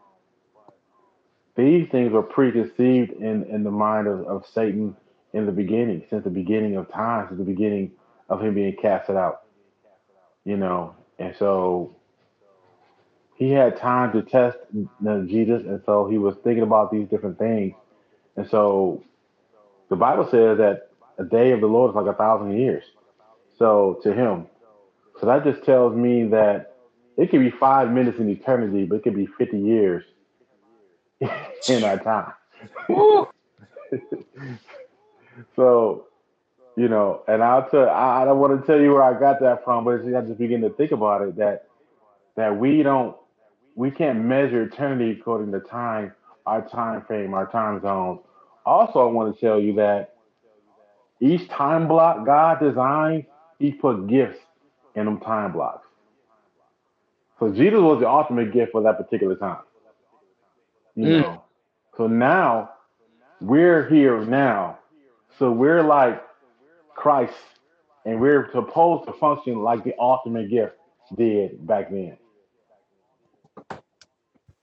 these 1.55 1.87
things 1.89 2.11
were 2.11 2.23
preconceived 2.23 3.11
in, 3.11 3.43
in 3.45 3.63
the 3.63 3.71
mind 3.71 4.07
of, 4.07 4.25
of 4.27 4.45
Satan 4.53 4.95
in 5.33 5.45
the 5.45 5.51
beginning, 5.51 6.03
since 6.09 6.23
the 6.23 6.29
beginning 6.29 6.75
of 6.75 6.91
time, 6.91 7.27
since 7.27 7.39
the 7.39 7.45
beginning 7.45 7.91
of 8.29 8.41
him 8.41 8.53
being 8.53 8.75
casted 8.81 9.15
out. 9.15 9.41
You 10.45 10.57
know, 10.57 10.95
and 11.19 11.35
so 11.37 11.95
he 13.35 13.51
had 13.51 13.77
time 13.77 14.11
to 14.13 14.21
test 14.21 14.57
Jesus, 15.27 15.63
and 15.65 15.81
so 15.85 16.07
he 16.07 16.17
was 16.17 16.35
thinking 16.43 16.63
about 16.63 16.91
these 16.91 17.07
different 17.07 17.39
things. 17.39 17.73
And 18.35 18.47
so 18.49 19.03
the 19.89 19.95
Bible 19.95 20.25
says 20.29 20.57
that 20.57 20.89
a 21.17 21.23
day 21.23 21.51
of 21.51 21.61
the 21.61 21.67
Lord 21.67 21.91
is 21.91 21.95
like 21.95 22.13
a 22.13 22.17
thousand 22.17 22.57
years. 22.57 22.83
So 23.57 23.99
to 24.03 24.13
him, 24.13 24.47
so 25.19 25.27
that 25.27 25.43
just 25.43 25.63
tells 25.63 25.95
me 25.95 26.25
that 26.29 26.72
it 27.17 27.29
could 27.29 27.39
be 27.39 27.51
five 27.51 27.91
minutes 27.91 28.19
in 28.19 28.29
eternity, 28.29 28.85
but 28.85 28.95
it 28.95 29.03
could 29.03 29.15
be 29.15 29.27
50 29.37 29.59
years 29.59 30.03
in 31.69 31.83
our 31.83 31.97
time. 31.99 32.33
so, 35.55 36.07
you 36.75 36.87
know, 36.87 37.21
and 37.27 37.43
I'll 37.43 37.69
tell 37.69 37.89
I, 37.89 38.21
I 38.21 38.25
don't 38.25 38.39
want 38.39 38.59
to 38.59 38.65
tell 38.65 38.79
you 38.79 38.93
where 38.93 39.03
I 39.03 39.19
got 39.19 39.39
that 39.41 39.63
from, 39.63 39.85
but 39.85 40.01
I 40.01 40.21
just 40.21 40.39
begin 40.39 40.61
to 40.61 40.69
think 40.69 40.91
about 40.91 41.21
it 41.21 41.35
that 41.37 41.67
that 42.35 42.57
we 42.57 42.81
don't 42.81 43.15
we 43.75 43.91
can't 43.91 44.19
measure 44.19 44.63
eternity 44.63 45.19
according 45.19 45.51
to 45.51 45.59
time, 45.59 46.13
our 46.45 46.67
time 46.67 47.03
frame, 47.05 47.33
our 47.33 47.49
time 47.51 47.81
zones. 47.81 48.19
Also, 48.65 49.07
I 49.07 49.11
want 49.11 49.35
to 49.35 49.41
tell 49.41 49.59
you 49.59 49.73
that 49.75 50.15
each 51.19 51.47
time 51.49 51.87
block 51.87 52.25
God 52.25 52.59
designed, 52.59 53.25
He 53.59 53.71
put 53.71 54.07
gifts 54.07 54.39
in 54.95 55.05
them 55.05 55.19
time 55.19 55.51
blocks. 55.51 55.82
So 57.39 57.51
Jesus 57.51 57.79
was 57.79 57.99
the 57.99 58.09
ultimate 58.09 58.53
gift 58.53 58.71
for 58.71 58.81
that 58.83 58.97
particular 58.97 59.35
time. 59.35 59.59
You 60.95 61.07
Mm. 61.07 61.21
know. 61.21 61.43
So 61.97 62.07
now 62.07 62.71
we're 63.41 63.89
here 63.89 64.25
now. 64.25 64.79
So 65.39 65.51
we're 65.51 65.83
like 65.83 66.23
Christ, 66.95 67.33
and 68.05 68.19
we're 68.21 68.51
supposed 68.51 69.05
to 69.07 69.13
function 69.13 69.59
like 69.59 69.83
the 69.83 69.93
ultimate 69.99 70.49
gift 70.49 70.75
did 71.17 71.65
back 71.67 71.89
then. 71.91 72.17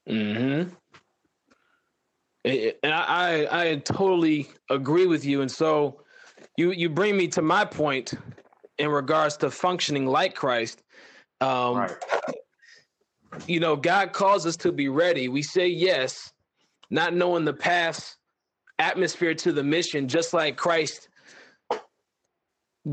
Mm-hmm. 0.09 0.71
And 2.45 2.93
I, 2.95 3.47
I 3.51 3.63
I 3.63 3.77
totally 3.77 4.49
agree 4.71 5.07
with 5.07 5.25
you. 5.25 5.43
And 5.43 5.51
so 5.51 6.03
you 6.57 6.73
you 6.73 6.89
bring 6.89 7.17
me 7.17 7.29
to 7.29 7.43
my 7.43 7.65
point 7.65 8.15
in 8.79 8.89
regards 8.91 9.37
to 9.39 9.51
functioning 9.51 10.07
like 10.07 10.35
Christ. 10.35 10.83
Um, 11.41 11.77
Right. 11.77 11.93
You 13.47 13.61
know, 13.61 13.77
God 13.77 14.13
calls 14.13 14.47
us 14.47 14.57
to 14.59 14.73
be 14.73 14.89
ready. 14.89 15.29
We 15.29 15.43
say 15.43 15.69
yes, 15.69 16.33
not 16.91 17.15
knowing 17.15 17.45
the 17.45 17.53
past 17.53 18.17
atmosphere 18.79 19.35
to 19.35 19.53
the 19.53 19.63
mission, 19.63 20.09
just 20.09 20.33
like 20.33 20.57
Christ 20.57 21.09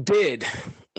did. 0.03 0.46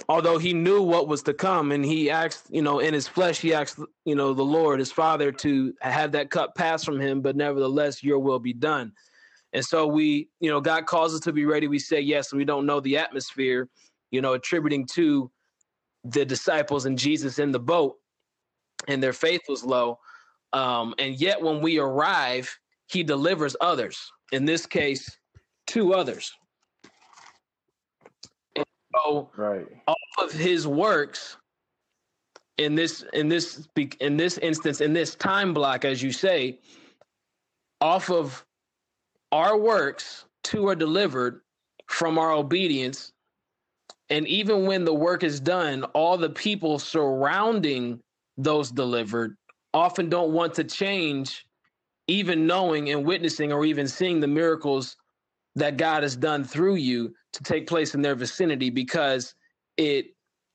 Although 0.09 0.39
he 0.39 0.55
knew 0.55 0.83
what 0.83 1.09
was 1.09 1.23
to 1.25 1.35
come, 1.35 1.73
and 1.73 1.85
he 1.85 2.11
asked, 2.11 2.47
you 2.51 2.63
know, 2.63 2.79
in 2.79 2.95
his 2.95 3.07
flesh, 3.07 3.41
he 3.41 3.53
asked, 3.53 3.79
you 4.05 4.15
know, 4.15 4.33
the 4.33 4.45
Lord, 4.45 4.79
his 4.79 4.93
Father, 4.93 5.31
to 5.33 5.75
have 5.81 6.13
that 6.13 6.31
cup 6.31 6.55
pass 6.55 6.85
from 6.85 7.01
him, 7.01 7.21
but 7.21 7.37
nevertheless, 7.37 8.03
your 8.03 8.19
will 8.19 8.39
be 8.39 8.55
done. 8.55 8.93
And 9.53 9.65
so 9.65 9.87
we, 9.87 10.29
you 10.41 10.51
know, 10.51 10.61
God 10.61 10.87
calls 10.87 11.15
us 11.15 11.21
to 11.21 11.33
be 11.33 11.45
ready. 11.45 11.69
We 11.69 11.79
say 11.79 12.01
yes, 12.01 12.33
and 12.33 12.39
we 12.39 12.45
don't 12.45 12.67
know 12.67 12.81
the 12.81 12.99
atmosphere, 12.99 13.69
you 14.11 14.21
know, 14.21 14.35
attributing 14.35 14.87
to 14.95 15.31
the 16.05 16.25
disciples 16.25 16.87
and 16.87 16.99
Jesus 16.99 17.39
in 17.39 17.51
the 17.51 17.61
boat 17.61 17.97
and 18.87 19.03
their 19.03 19.13
faith 19.13 19.43
was 19.49 19.65
low. 19.65 19.99
Um, 20.53 20.95
and 20.99 21.21
yet, 21.21 21.41
when 21.43 21.61
we 21.61 21.79
arrive, 21.79 22.49
he 22.89 23.03
delivers 23.03 23.57
others. 23.61 24.11
In 24.33 24.45
this 24.45 24.67
case, 24.67 25.19
two 25.67 25.95
others. 25.95 26.33
And 28.57 28.65
so, 28.95 29.31
Right. 29.37 29.67
off 29.87 29.97
of 30.25 30.33
his 30.33 30.67
works, 30.67 31.37
in 32.57 32.75
this 32.75 33.05
in 33.13 33.29
this 33.29 33.69
in 34.01 34.17
this 34.17 34.39
instance, 34.39 34.81
in 34.81 34.93
this 34.93 35.15
time 35.15 35.55
block, 35.55 35.85
as 35.85 36.03
you 36.03 36.13
say, 36.13 36.59
off 37.81 38.11
of 38.11 38.45
our 39.33 39.57
works, 39.57 40.25
two 40.43 40.67
are 40.69 40.75
delivered 40.75 41.43
from 41.87 42.19
our 42.19 42.33
obedience. 42.33 43.13
And 44.11 44.27
even 44.27 44.65
when 44.67 44.85
the 44.85 44.95
work 44.95 45.23
is 45.23 45.39
done, 45.39 45.85
all 45.85 46.17
the 46.17 46.31
people 46.31 46.79
surrounding 46.79 48.01
those 48.39 48.71
delivered 48.71 49.37
often 49.75 50.09
don't 50.09 50.33
want 50.33 50.55
to 50.55 50.65
change, 50.65 51.47
even 52.07 52.47
knowing 52.47 52.91
and 52.91 53.05
witnessing 53.05 53.53
or 53.53 53.65
even 53.65 53.87
seeing 53.87 54.21
the 54.21 54.27
miracles 54.27 54.97
that 55.57 55.77
God 55.77 56.03
has 56.03 56.17
done 56.17 56.45
through 56.45 56.77
you 56.77 57.15
to 57.33 57.43
take 57.43 57.67
place 57.67 57.95
in 57.95 58.03
their 58.03 58.15
vicinity 58.15 58.71
because 58.71 59.35
it 59.77 60.15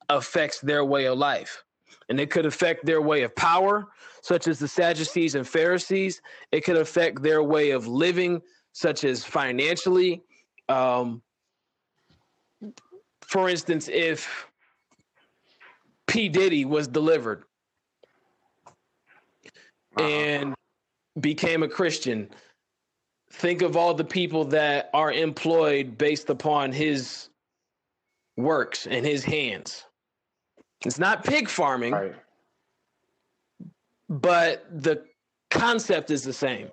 affects 0.09 0.59
their 0.61 0.83
way 0.85 1.05
of 1.05 1.17
life. 1.17 1.63
And 2.09 2.19
it 2.19 2.31
could 2.31 2.45
affect 2.45 2.85
their 2.85 3.01
way 3.01 3.23
of 3.23 3.35
power, 3.35 3.87
such 4.21 4.47
as 4.47 4.59
the 4.59 4.67
Sadducees 4.67 5.35
and 5.35 5.47
Pharisees. 5.47 6.21
It 6.51 6.61
could 6.61 6.77
affect 6.77 7.21
their 7.21 7.43
way 7.43 7.71
of 7.71 7.87
living, 7.87 8.41
such 8.71 9.03
as 9.03 9.23
financially. 9.23 10.21
Um, 10.69 11.21
for 13.21 13.49
instance, 13.49 13.89
if 13.91 14.47
P. 16.07 16.29
Diddy 16.29 16.65
was 16.65 16.87
delivered 16.87 17.45
Uh-huh. 19.97 20.07
and 20.07 20.55
became 21.19 21.61
a 21.63 21.67
Christian, 21.67 22.29
think 23.31 23.61
of 23.61 23.77
all 23.77 23.93
the 23.93 24.03
people 24.03 24.45
that 24.45 24.89
are 24.93 25.11
employed 25.11 25.97
based 25.97 26.29
upon 26.29 26.71
his 26.71 27.29
works 28.37 28.87
and 28.87 29.05
his 29.05 29.23
hands. 29.23 29.85
It's 30.85 30.99
not 30.99 31.23
pig 31.23 31.47
farming, 31.47 31.93
Right. 31.93 32.15
but 34.09 34.65
the 34.81 35.05
concept 35.49 36.09
is 36.11 36.23
the 36.23 36.33
same. 36.33 36.71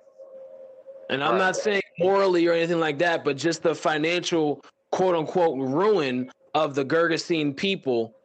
And 1.09 1.23
I'm 1.23 1.33
Right. 1.33 1.39
not 1.39 1.55
saying 1.55 1.81
morally 1.99 2.47
or 2.47 2.53
anything 2.53 2.79
like 2.79 2.97
that, 2.99 3.23
but 3.23 3.37
just 3.37 3.61
the 3.63 3.75
financial 3.75 4.63
quote 4.91 5.15
unquote 5.15 5.57
ruin 5.59 6.31
of 6.55 6.73
the 6.73 6.83
Gergesene 6.83 7.55
people. 7.55 8.15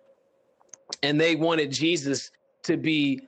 And 1.03 1.21
they 1.21 1.37
wanted 1.37 1.71
Jesus 1.71 2.31
to 2.63 2.77
be 2.77 3.21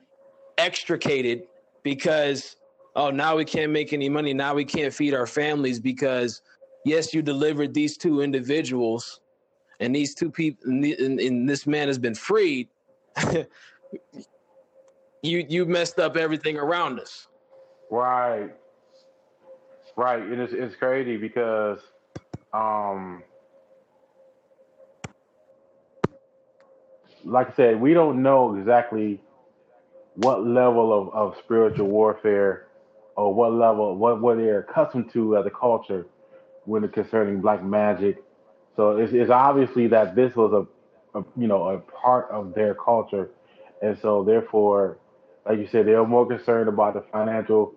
extricated 0.57 1.47
because, 1.89 2.55
oh, 2.95 3.09
now 3.09 3.35
we 3.35 3.43
can't 3.43 3.71
make 3.71 3.93
any 3.93 4.09
money. 4.09 4.31
Now 4.31 4.53
we 4.53 4.63
can't 4.63 4.93
feed 4.93 5.15
our 5.15 5.25
families 5.25 5.79
because, 5.79 6.43
yes, 6.85 7.15
you 7.15 7.23
delivered 7.23 7.73
these 7.73 7.97
two 7.97 8.21
individuals 8.21 9.21
and 9.79 9.95
these 9.95 10.13
two 10.13 10.29
people, 10.29 10.69
and, 10.69 10.85
and, 10.85 11.19
and 11.19 11.49
this 11.49 11.65
man 11.65 11.87
has 11.87 11.97
been 11.97 12.13
freed. 12.13 12.67
you 15.23 15.45
you 15.49 15.65
messed 15.65 15.99
up 15.99 16.15
everything 16.15 16.57
around 16.57 16.99
us. 16.99 17.27
Right. 17.89 18.51
Right. 19.95 20.21
And 20.21 20.39
it's 20.39 20.53
it's 20.53 20.75
crazy 20.75 21.17
because 21.17 21.79
um 22.53 23.23
like 27.25 27.49
I 27.49 27.53
said, 27.53 27.81
we 27.81 27.95
don't 27.95 28.21
know 28.21 28.55
exactly 28.55 29.19
what 30.19 30.45
level 30.45 30.91
of, 30.93 31.13
of 31.13 31.37
spiritual 31.43 31.87
warfare 31.87 32.67
or 33.15 33.33
what 33.33 33.53
level 33.53 33.95
what 33.97 34.21
what 34.21 34.37
they're 34.37 34.59
accustomed 34.61 35.11
to 35.13 35.37
as 35.37 35.45
a 35.45 35.49
culture 35.49 36.05
when 36.65 36.83
it 36.83 36.93
concerning 36.93 37.41
black 37.41 37.63
magic. 37.63 38.23
So 38.75 38.97
it's, 38.97 39.13
it's 39.13 39.31
obviously 39.31 39.87
that 39.87 40.15
this 40.15 40.35
was 40.35 40.53
a, 41.15 41.19
a 41.19 41.23
you 41.37 41.47
know 41.47 41.69
a 41.69 41.79
part 41.79 42.29
of 42.31 42.53
their 42.53 42.75
culture, 42.75 43.31
and 43.81 43.97
so 44.01 44.23
therefore, 44.23 44.99
like 45.47 45.59
you 45.59 45.67
said, 45.71 45.87
they're 45.87 46.05
more 46.05 46.27
concerned 46.27 46.69
about 46.69 46.95
the 46.95 47.03
financial 47.13 47.73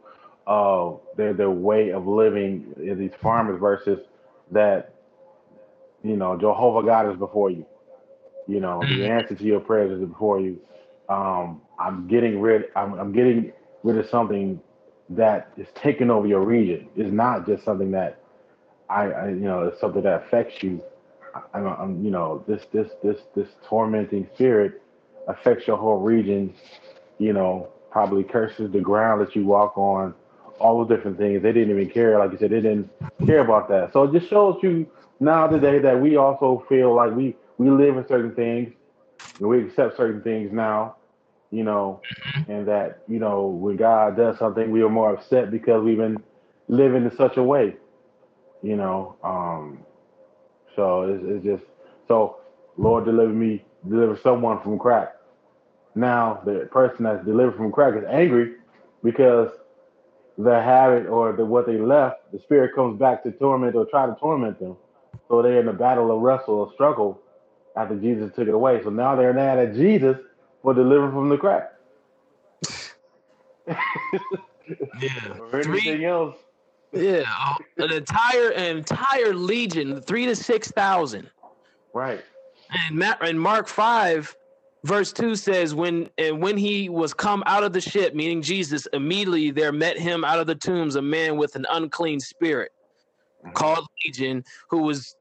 uh 0.47 0.93
their 1.17 1.35
their 1.35 1.51
way 1.51 1.91
of 1.91 2.07
living 2.09 2.75
in 2.79 2.99
these 2.99 3.13
farmers 3.23 3.61
versus 3.61 4.01
that 4.51 4.95
you 6.03 6.17
know 6.17 6.37
Jehovah 6.39 6.85
God 6.87 7.11
is 7.13 7.19
before 7.19 7.51
you. 7.51 7.67
You 8.49 8.61
know 8.61 8.93
the 8.97 9.07
answer 9.07 9.37
to 9.37 9.45
your 9.45 9.61
prayers 9.61 10.01
is 10.01 10.09
before 10.09 10.41
you. 10.41 10.61
Um, 11.09 11.63
I'm 11.79 12.07
getting 12.09 12.41
rid. 12.41 12.67
I'm, 12.77 12.95
I'm 12.95 13.13
getting 13.13 13.53
rid 13.83 13.99
of 13.99 14.09
something 14.09 14.61
that 15.11 15.53
is 15.57 15.67
taking 15.75 16.11
over 16.11 16.27
your 16.27 16.45
region. 16.45 16.89
It's 16.97 17.13
not 17.13 17.47
just 17.47 17.65
something 17.65 17.91
that 17.93 18.21
I, 18.89 19.11
I 19.11 19.29
you 19.29 19.41
know, 19.41 19.65
it's 19.65 19.81
something 19.81 20.03
that 20.03 20.25
affects 20.25 20.63
you. 20.63 20.83
I, 21.35 21.59
I'm, 21.59 21.67
I'm, 21.67 22.05
you 22.05 22.11
know, 22.11 22.45
this, 22.47 22.63
this, 22.73 22.89
this, 23.03 23.19
this 23.35 23.49
tormenting 23.67 24.29
spirit 24.35 24.83
affects 25.29 25.67
your 25.67 25.77
whole 25.77 26.01
region. 26.01 26.55
You 27.19 27.33
know, 27.33 27.69
probably 27.91 28.25
curses 28.25 28.73
the 28.73 28.81
ground 28.81 29.21
that 29.21 29.37
you 29.37 29.45
walk 29.45 29.77
on, 29.77 30.15
all 30.59 30.85
the 30.85 30.95
different 30.95 31.19
things. 31.19 31.43
They 31.43 31.53
didn't 31.53 31.71
even 31.71 31.91
care. 31.91 32.19
Like 32.19 32.33
you 32.33 32.39
said, 32.39 32.51
they 32.51 32.61
didn't 32.61 32.91
care 33.27 33.41
about 33.41 33.69
that. 33.69 33.93
So 33.93 34.05
it 34.05 34.13
just 34.13 34.31
shows 34.31 34.59
you 34.63 34.87
now 35.21 35.47
today 35.47 35.79
that 35.79 36.01
we 36.01 36.17
also 36.17 36.65
feel 36.69 36.95
like 36.95 37.15
we 37.15 37.37
we 37.59 37.71
live 37.71 37.97
in 37.97 38.07
certain 38.09 38.35
things 38.35 38.73
and 39.39 39.49
we 39.49 39.65
accept 39.65 39.97
certain 39.97 40.23
things 40.23 40.53
now. 40.53 40.97
You 41.53 41.65
know, 41.65 42.03
and 42.49 42.67
that 42.69 43.05
you 43.09 43.21
know 43.21 43.47
when 43.47 43.77
God 43.77 44.17
does 44.17 44.39
something, 44.39 44.73
we 44.73 44.83
are 44.83 44.91
more 44.91 45.15
upset 45.15 45.53
because 45.53 45.85
we've 45.85 45.99
been 45.99 46.23
living 46.69 47.05
in 47.05 47.17
such 47.17 47.37
a 47.37 47.45
way 47.45 47.77
you 48.63 48.77
know. 48.77 49.17
Um, 49.23 49.81
so 50.77 51.03
it's, 51.05 51.25
it's 51.27 51.45
just 51.45 51.65
so 52.09 52.39
Lord 52.79 53.05
deliver 53.05 53.33
me, 53.33 53.65
deliver 53.89 54.19
someone 54.23 54.63
from 54.63 54.79
crack. 54.79 55.17
Now 55.95 56.41
the 56.45 56.69
person 56.73 57.05
that's 57.05 57.25
delivered 57.25 57.57
from 57.57 57.73
crack 57.73 57.95
is 57.97 58.05
angry 58.09 58.55
because 59.05 59.51
the 60.39 60.55
habit 60.63 61.07
or 61.07 61.33
the 61.33 61.45
what 61.45 61.67
they 61.67 61.79
left, 61.79 62.33
the 62.33 62.39
spirit 62.41 62.75
comes 62.75 62.99
back 62.99 63.23
to 63.25 63.33
torment 63.33 63.77
or 63.77 63.87
try 63.87 64.07
to 64.07 64.17
torment 64.21 64.59
them. 64.61 64.77
So 65.29 65.43
they're 65.43 65.61
in 65.61 65.69
a 65.69 65.73
battle, 65.73 66.11
a 66.11 66.19
wrestle, 66.19 66.55
or 66.55 66.73
struggle 66.75 67.21
after 67.77 67.97
Jesus 67.97 68.33
took 68.35 68.49
it 68.49 68.55
away. 68.55 68.83
So 68.83 68.91
now 68.91 69.17
they're 69.17 69.35
mad 69.35 69.59
at 69.59 69.75
Jesus 69.75 70.19
for 70.63 70.75
delivering 70.75 71.13
from 71.13 71.29
the 71.29 71.37
crack. 71.37 71.73
Yeah. 73.67 75.39
Or 75.39 75.61
anything 75.61 76.05
else. 76.05 76.37
Yeah. 76.93 77.25
Uh, 77.41 77.57
an 77.79 77.93
entire 77.93 78.51
an 78.51 78.79
entire 78.79 79.35
legion, 79.35 80.01
three 80.03 80.27
to 80.27 80.37
six 80.37 80.71
thousand. 80.71 81.31
Right. 81.93 82.23
And 82.71 82.97
Matt 82.97 83.27
and 83.27 83.41
Mark 83.41 83.69
five, 83.69 84.35
verse 84.85 85.13
two 85.13 85.35
says, 85.35 85.75
when 85.75 86.09
and 86.19 86.41
when 86.43 86.57
he 86.57 86.89
was 86.89 87.13
come 87.15 87.43
out 87.47 87.65
of 87.65 87.73
the 87.73 87.81
ship, 87.81 88.15
meaning 88.15 88.43
Jesus, 88.43 88.87
immediately 88.93 89.51
there 89.51 89.73
met 89.73 89.99
him 89.99 90.25
out 90.25 90.39
of 90.39 90.47
the 90.47 90.55
tombs 90.55 90.97
a 90.97 91.03
man 91.03 91.37
with 91.37 91.57
an 91.57 91.67
unclean 91.71 92.21
spirit, 92.21 92.73
mm-hmm. 93.45 93.53
called 93.53 93.87
Legion, 94.05 94.45
who 94.71 94.83
was 94.83 95.17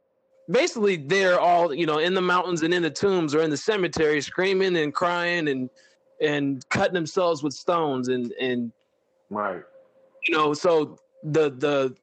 basically 0.52 0.98
they're 0.98 1.40
all 1.40 1.74
you 1.74 1.86
know 1.86 2.00
in 2.00 2.14
the 2.14 2.22
mountains 2.22 2.62
and 2.64 2.74
in 2.74 2.82
the 2.82 2.90
tombs 2.90 3.34
or 3.34 3.42
in 3.42 3.50
the 3.50 3.58
cemetery, 3.58 4.22
screaming 4.22 4.78
and 4.78 4.94
crying 4.94 5.48
and 5.48 5.70
and 6.20 6.68
cutting 6.70 6.94
themselves 6.94 7.44
with 7.44 7.54
stones 7.54 8.08
and 8.10 8.32
and 8.34 8.72
Right. 9.30 9.64
you 10.28 10.36
know 10.36 10.54
so 10.54 10.98
the 11.24 11.52
the 11.52 11.96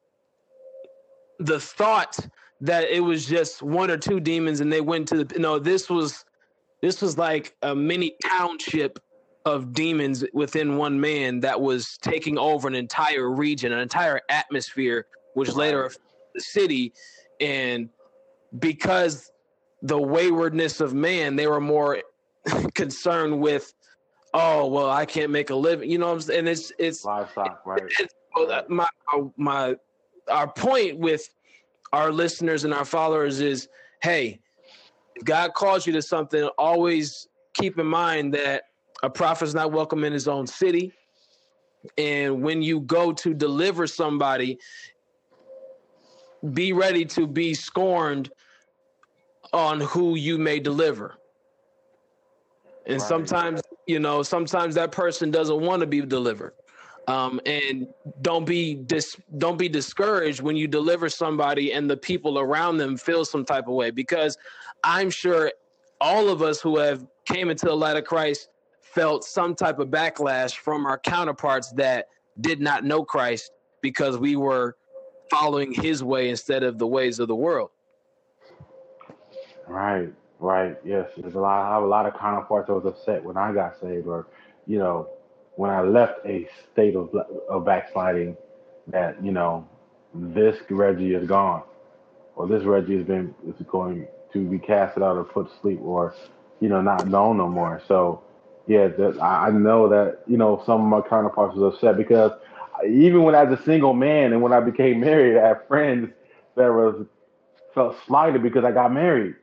the 1.39 1.59
thought 1.59 2.17
that 2.61 2.89
it 2.89 2.99
was 2.99 3.25
just 3.25 3.61
one 3.61 3.89
or 3.89 3.97
two 3.97 4.19
demons 4.19 4.59
and 4.59 4.73
they 4.73 4.81
went 4.81 5.07
to 5.09 5.23
the 5.23 5.39
no 5.39 5.59
this 5.59 5.89
was 5.89 6.25
this 6.81 7.01
was 7.01 7.17
like 7.17 7.55
a 7.61 7.75
mini 7.75 8.15
township 8.25 8.99
of 9.45 9.73
demons 9.73 10.25
within 10.33 10.75
one 10.75 10.99
man 10.99 11.39
that 11.39 11.59
was 11.59 11.97
taking 12.01 12.37
over 12.37 12.67
an 12.67 12.75
entire 12.75 13.29
region 13.29 13.71
an 13.71 13.79
entire 13.79 14.21
atmosphere 14.29 15.05
which 15.35 15.53
later 15.53 15.85
affected 15.85 16.03
the 16.35 16.41
city 16.41 16.93
and 17.39 17.89
because 18.57 19.31
the 19.81 19.99
waywardness 19.99 20.81
of 20.81 20.93
man 20.93 21.35
they 21.35 21.47
were 21.47 21.61
more 21.61 22.01
concerned 22.73 23.39
with 23.39 23.73
oh 24.33 24.67
well 24.67 24.89
i 24.89 25.05
can't 25.05 25.31
make 25.31 25.49
a 25.49 25.55
living 25.55 25.89
you 25.89 25.97
know 25.97 26.07
what 26.07 26.13
i'm 26.13 26.21
saying 26.21 26.39
and 26.39 26.49
it's 26.49 26.71
it's 26.79 27.05
Livestock. 27.05 27.61
Right. 27.65 27.81
it's- 27.83 28.07
my 28.69 28.87
my 29.37 29.75
our 30.29 30.47
point 30.47 30.97
with 30.99 31.27
our 31.91 32.11
listeners 32.11 32.63
and 32.63 32.73
our 32.73 32.85
followers 32.85 33.39
is 33.39 33.67
hey 34.01 34.39
if 35.15 35.25
god 35.25 35.53
calls 35.53 35.87
you 35.87 35.93
to 35.93 36.01
something 36.01 36.47
always 36.57 37.27
keep 37.53 37.79
in 37.79 37.87
mind 37.87 38.33
that 38.33 38.63
a 39.03 39.09
prophet's 39.09 39.53
not 39.53 39.71
welcome 39.71 40.03
in 40.03 40.13
his 40.13 40.27
own 40.27 40.45
city 40.45 40.93
and 41.97 42.41
when 42.41 42.61
you 42.61 42.81
go 42.81 43.11
to 43.11 43.33
deliver 43.33 43.87
somebody 43.87 44.57
be 46.53 46.73
ready 46.73 47.05
to 47.05 47.27
be 47.27 47.53
scorned 47.53 48.31
on 49.53 49.79
who 49.81 50.15
you 50.15 50.37
may 50.37 50.59
deliver 50.59 51.15
and 52.85 52.99
Right. 52.99 53.07
sometimes 53.07 53.61
you 53.87 53.99
know 53.99 54.23
sometimes 54.23 54.75
that 54.75 54.91
person 54.91 55.31
doesn't 55.31 55.59
want 55.61 55.79
to 55.81 55.87
be 55.87 56.01
delivered 56.01 56.53
um, 57.07 57.39
and 57.45 57.87
don't 58.21 58.45
be 58.45 58.75
dis- 58.75 59.17
don't 59.37 59.57
be 59.57 59.67
discouraged 59.69 60.41
when 60.41 60.55
you 60.55 60.67
deliver 60.67 61.09
somebody 61.09 61.73
and 61.73 61.89
the 61.89 61.97
people 61.97 62.37
around 62.37 62.77
them 62.77 62.97
feel 62.97 63.25
some 63.25 63.45
type 63.45 63.67
of 63.67 63.73
way 63.73 63.91
because 63.91 64.37
i'm 64.83 65.09
sure 65.09 65.51
all 66.01 66.29
of 66.29 66.41
us 66.41 66.61
who 66.61 66.77
have 66.77 67.05
came 67.25 67.49
into 67.49 67.65
the 67.65 67.75
light 67.75 67.97
of 67.97 68.03
christ 68.03 68.49
felt 68.81 69.23
some 69.23 69.55
type 69.55 69.79
of 69.79 69.89
backlash 69.89 70.55
from 70.55 70.85
our 70.85 70.97
counterparts 70.99 71.71
that 71.73 72.07
did 72.41 72.59
not 72.59 72.83
know 72.83 73.03
christ 73.03 73.51
because 73.81 74.17
we 74.17 74.35
were 74.35 74.75
following 75.29 75.71
his 75.73 76.03
way 76.03 76.29
instead 76.29 76.63
of 76.63 76.77
the 76.77 76.87
ways 76.87 77.19
of 77.19 77.27
the 77.27 77.35
world 77.35 77.71
Right, 79.69 80.11
right. 80.39 80.75
Yes, 80.83 81.09
there's 81.15 81.35
a 81.35 81.39
lot. 81.39 81.69
I 81.69 81.75
have 81.75 81.83
a 81.83 81.87
lot 81.87 82.07
of 82.07 82.17
counterparts 82.19 82.67
that 82.67 82.73
was 82.73 82.85
upset 82.85 83.23
when 83.23 83.37
I 83.37 83.53
got 83.53 83.79
saved, 83.79 84.07
or 84.07 84.25
you 84.65 84.79
know, 84.79 85.07
when 85.55 85.69
I 85.69 85.81
left 85.81 86.25
a 86.25 86.49
state 86.73 86.95
of, 86.95 87.13
of 87.49 87.65
backsliding, 87.65 88.35
that 88.87 89.23
you 89.23 89.31
know, 89.31 89.67
this 90.13 90.57
Reggie 90.71 91.13
is 91.13 91.27
gone, 91.27 91.61
or 92.35 92.47
this 92.47 92.63
Reggie 92.63 92.97
has 92.97 93.05
been 93.05 93.35
is 93.47 93.55
going 93.67 94.07
to 94.33 94.43
be 94.49 94.57
casted 94.57 95.03
out 95.03 95.17
or 95.17 95.23
put 95.23 95.47
to 95.47 95.59
sleep, 95.61 95.79
or 95.83 96.15
you 96.59 96.67
know, 96.67 96.81
not 96.81 97.07
known 97.07 97.37
no 97.37 97.47
more. 97.47 97.79
So, 97.87 98.23
yeah, 98.65 98.89
I 99.21 99.51
know 99.51 99.87
that 99.89 100.21
you 100.25 100.37
know 100.37 100.63
some 100.65 100.81
of 100.81 100.87
my 100.87 101.07
counterparts 101.07 101.55
was 101.55 101.75
upset 101.75 101.95
because 101.95 102.31
even 102.87 103.23
when 103.23 103.35
I 103.35 103.43
was 103.43 103.59
a 103.59 103.63
single 103.63 103.93
man 103.93 104.33
and 104.33 104.41
when 104.41 104.53
I 104.53 104.59
became 104.59 104.99
married, 105.01 105.37
I 105.37 105.49
had 105.49 105.67
friends 105.67 106.11
that 106.55 106.67
was 106.71 107.05
felt 107.73 107.95
slighted 108.05 108.43
because 108.43 108.63
I 108.65 108.71
got 108.71 108.93
married. 108.93 109.35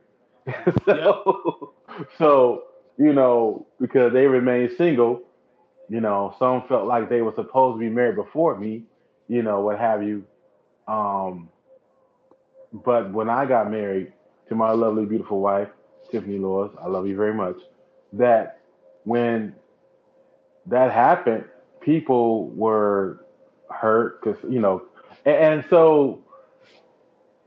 so, 0.85 1.75
so 2.19 2.65
you 2.99 3.13
know, 3.13 3.67
because 3.81 4.13
they 4.13 4.27
remained 4.27 4.73
single, 4.77 5.23
you 5.89 6.01
know, 6.01 6.35
some 6.39 6.67
felt 6.69 6.87
like 6.87 7.09
they 7.09 7.23
were 7.23 7.33
supposed 7.35 7.77
to 7.77 7.81
be 7.81 7.91
married 7.91 8.17
before 8.17 8.59
me, 8.59 8.85
you 9.29 9.43
know, 9.43 9.61
what 9.61 9.79
have 9.79 10.03
you. 10.03 10.25
Um, 10.89 11.49
but 12.73 13.13
when 13.13 13.29
I 13.29 13.47
got 13.47 13.71
married 13.71 14.13
to 14.49 14.55
my 14.55 14.71
lovely, 14.73 15.05
beautiful 15.05 15.41
wife, 15.41 15.69
Tiffany 16.11 16.39
Laws, 16.39 16.71
I 16.83 16.89
love 16.89 17.07
you 17.07 17.17
very 17.17 17.35
much. 17.35 17.57
That 18.13 18.61
when 19.05 19.55
that 20.67 20.93
happened, 20.93 21.45
people 21.81 22.49
were 22.51 23.26
hurt 23.71 24.21
because 24.23 24.39
you 24.51 24.61
know, 24.61 24.83
and, 25.25 25.37
and 25.37 25.65
so 25.71 26.25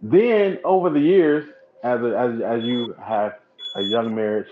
then 0.01 0.59
over 0.63 0.89
the 0.89 0.99
years, 0.99 1.49
as 1.83 2.01
a, 2.01 2.17
as 2.17 2.41
as 2.41 2.63
you 2.63 2.95
have 3.03 3.33
a 3.75 3.81
young 3.81 4.15
marriage, 4.15 4.47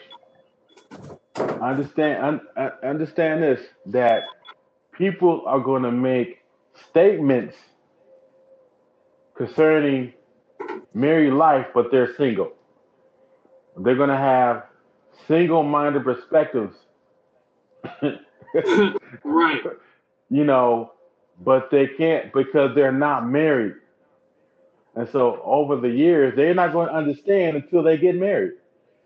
understand 1.62 2.24
un, 2.24 2.42
un- 2.58 2.72
understand 2.84 3.44
this 3.44 3.62
that 3.88 4.24
people 4.98 5.44
are 5.46 5.60
going 5.60 5.84
to 5.84 5.92
make 5.92 6.40
statements 6.90 7.56
concerning 9.36 10.14
married 10.94 11.34
life, 11.34 11.68
but 11.74 11.92
they're 11.92 12.16
single. 12.16 12.52
They're 13.78 13.96
going 13.96 14.10
to 14.10 14.18
have 14.18 14.64
single-minded 15.28 16.04
perspectives, 16.04 16.76
Right. 19.24 19.62
you 20.30 20.44
know, 20.44 20.94
but 21.40 21.70
they 21.72 21.88
can't 21.88 22.34
because 22.34 22.76
they're 22.76 22.92
not 22.92 23.28
married. 23.28 23.76
And 24.96 25.08
so 25.10 25.42
over 25.44 25.76
the 25.76 25.90
years, 25.90 26.36
they're 26.36 26.56
not 26.56 26.74
going 26.74 26.88
to 26.88 26.94
understand 26.94 27.58
until 27.58 27.84
they 27.84 27.98
get 27.98 28.16
married. 28.16 28.54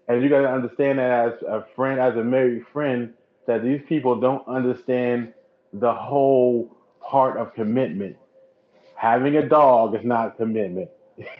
And 0.08 0.24
you 0.24 0.30
got 0.30 0.42
to 0.42 0.50
understand 0.50 1.00
that 1.00 1.28
as 1.28 1.42
a 1.44 1.66
friend, 1.76 2.00
as 2.00 2.16
a 2.16 2.24
married 2.24 2.66
friend, 2.72 3.14
that 3.48 3.64
these 3.64 3.82
people 3.88 4.20
don't 4.20 4.48
understand 4.48 5.34
the 5.74 5.94
whole 5.94 6.76
part 7.02 7.38
of 7.38 7.54
commitment. 7.54 8.16
Having 8.96 9.38
a 9.38 9.50
dog 9.50 9.96
is 9.96 10.06
not 10.06 10.38
commitment. 10.38 10.90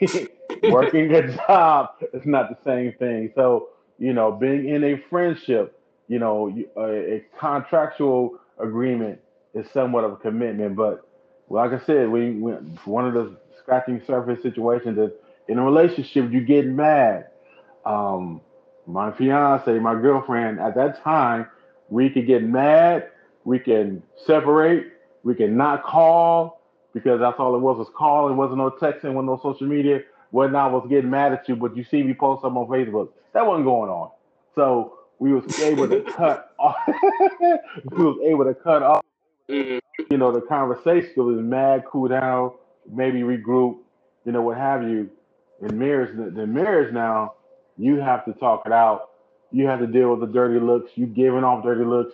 Working 0.64 1.14
a 1.14 1.36
job 1.36 1.90
is 2.14 2.26
not 2.26 2.50
the 2.50 2.58
same 2.64 2.94
thing. 2.94 3.32
So, 3.36 3.70
you 4.00 4.14
know, 4.14 4.32
being 4.32 4.68
in 4.68 4.84
a 4.84 4.98
friendship, 5.10 5.80
you 6.08 6.20
know, 6.20 6.54
a, 6.76 7.16
a 7.16 7.26
contractual 7.40 8.38
agreement 8.60 9.20
is 9.54 9.66
somewhat 9.72 10.04
of 10.04 10.14
a 10.14 10.16
commitment. 10.18 10.76
But 10.76 11.08
like 11.50 11.72
I 11.72 11.86
said, 11.86 12.10
we, 12.10 12.32
we 12.32 12.54
one 12.86 13.08
of 13.08 13.14
the 13.14 13.36
scratching 13.60 14.02
surface 14.06 14.42
situations 14.42 14.98
is 14.98 15.12
in 15.48 15.58
a 15.58 15.64
relationship, 15.66 16.32
you 16.32 16.42
get 16.42 16.66
mad. 16.66 17.28
Um, 17.86 18.42
my 18.88 19.12
fiance, 19.12 19.72
my 19.80 19.94
girlfriend, 19.96 20.60
at 20.60 20.76
that 20.76 21.04
time, 21.04 21.48
we 21.90 22.10
could 22.10 22.28
get 22.28 22.44
mad, 22.44 23.10
we 23.44 23.60
can 23.60 24.04
separate, 24.26 24.94
we 25.24 25.36
can 25.36 25.58
not 25.58 25.84
call 25.84 26.62
because 26.94 27.20
that's 27.20 27.40
all 27.40 27.56
it 27.56 27.60
was 27.60 27.78
was 27.78 27.90
calling, 27.96 28.38
wasn't 28.38 28.58
no 28.58 28.70
texting, 28.72 29.14
wasn't 29.14 29.28
no 29.28 29.40
social 29.42 29.68
media. 29.68 30.02
Wasn't 30.32 30.56
I 30.56 30.68
was 30.68 30.86
getting 30.90 31.10
mad 31.10 31.34
at 31.34 31.48
you, 31.50 31.56
but 31.56 31.76
you 31.76 31.84
see 31.84 32.04
me 32.04 32.14
post 32.14 32.42
something 32.42 32.62
on 32.62 32.68
Facebook. 32.68 33.10
That 33.34 33.46
wasn't 33.46 33.66
going 33.66 33.90
on. 33.90 34.12
So 34.56 35.00
we 35.20 35.34
was 35.34 35.60
able 35.60 35.88
to 35.88 36.02
cut 36.18 36.52
off 36.58 36.76
we 36.88 38.04
was 38.04 38.18
able 38.26 38.46
to 38.46 38.54
cut 38.54 38.84
off 38.84 39.04
Mhm. 39.50 39.80
you 40.10 40.18
know, 40.18 40.32
the 40.32 40.42
conversation 40.42 41.26
was 41.26 41.38
mad, 41.40 41.86
cool 41.92 42.08
down, 42.08 42.52
maybe 42.92 43.22
regroup, 43.22 43.78
you 44.26 44.32
know, 44.32 44.42
what 44.42 44.58
have 44.58 44.84
you. 44.84 45.10
In 45.62 45.78
marriage, 45.78 46.16
the, 46.18 46.32
the 46.32 46.48
marriage 46.48 46.94
now, 46.94 47.34
you 47.78 47.98
have 47.98 48.26
to 48.26 48.34
talk 48.34 48.64
it 48.66 48.72
out. 48.72 49.10
You 49.52 49.68
have 49.68 49.80
to 49.80 49.88
deal 49.88 50.12
with 50.12 50.22
the 50.22 50.28
dirty 50.34 50.60
looks. 50.60 50.92
You 50.96 51.06
giving 51.08 51.44
off 51.44 51.64
dirty 51.64 51.86
looks, 51.86 52.14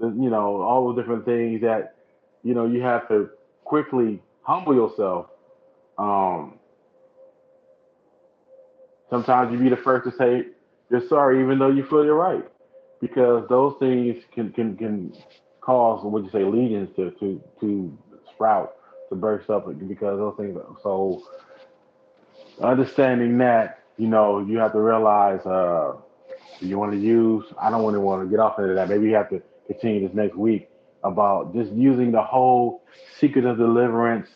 you 0.00 0.30
know, 0.30 0.60
all 0.62 0.92
the 0.92 1.00
different 1.00 1.24
things 1.24 1.60
that, 1.62 1.96
you 2.42 2.54
know, 2.54 2.66
you 2.66 2.82
have 2.82 3.08
to 3.08 3.30
quickly 3.64 4.22
humble 4.42 4.74
yourself. 4.74 5.26
Um, 5.98 6.58
sometimes 9.10 9.52
you 9.52 9.58
be 9.58 9.68
the 9.68 9.76
first 9.76 10.04
to 10.10 10.16
say 10.16 10.46
you're 10.90 11.06
sorry, 11.08 11.42
even 11.42 11.58
though 11.58 11.70
you 11.70 11.84
feel 11.84 12.04
you're 12.04 12.14
right, 12.14 12.44
because 13.00 13.48
those 13.48 13.76
things 13.78 14.22
can 14.32 14.52
can 14.52 14.76
can 14.76 15.12
cause 15.68 16.04
what 16.04 16.24
you 16.24 16.30
say 16.30 16.44
legions 16.44 16.90
to 16.96 17.12
to 17.20 17.42
to 17.60 17.98
sprout 18.34 18.76
to 19.10 19.16
burst 19.16 19.50
up 19.50 19.66
because 19.88 20.18
those 20.18 20.36
things. 20.38 20.58
So 20.82 21.22
understanding 22.62 23.38
that, 23.40 23.84
you 23.98 24.08
know, 24.08 24.40
you 24.40 24.58
have 24.58 24.72
to 24.72 24.80
realize 24.80 25.44
uh, 25.46 25.94
you 26.60 26.78
want 26.78 26.92
to 26.92 26.98
use. 26.98 27.44
I 27.60 27.70
don't 27.70 27.84
really 27.86 27.98
want 28.00 28.24
to 28.24 28.30
get 28.30 28.40
off 28.40 28.58
into 28.60 28.74
that. 28.74 28.90
Maybe 28.90 29.06
you 29.08 29.14
have 29.16 29.30
to 29.30 29.42
continue 29.68 30.06
this 30.06 30.16
next 30.16 30.36
week 30.36 30.70
about 31.04 31.54
just 31.54 31.72
using 31.72 32.12
the 32.12 32.22
whole 32.22 32.82
Secret 33.20 33.46
of 33.46 33.58
Deliverance 33.58 34.28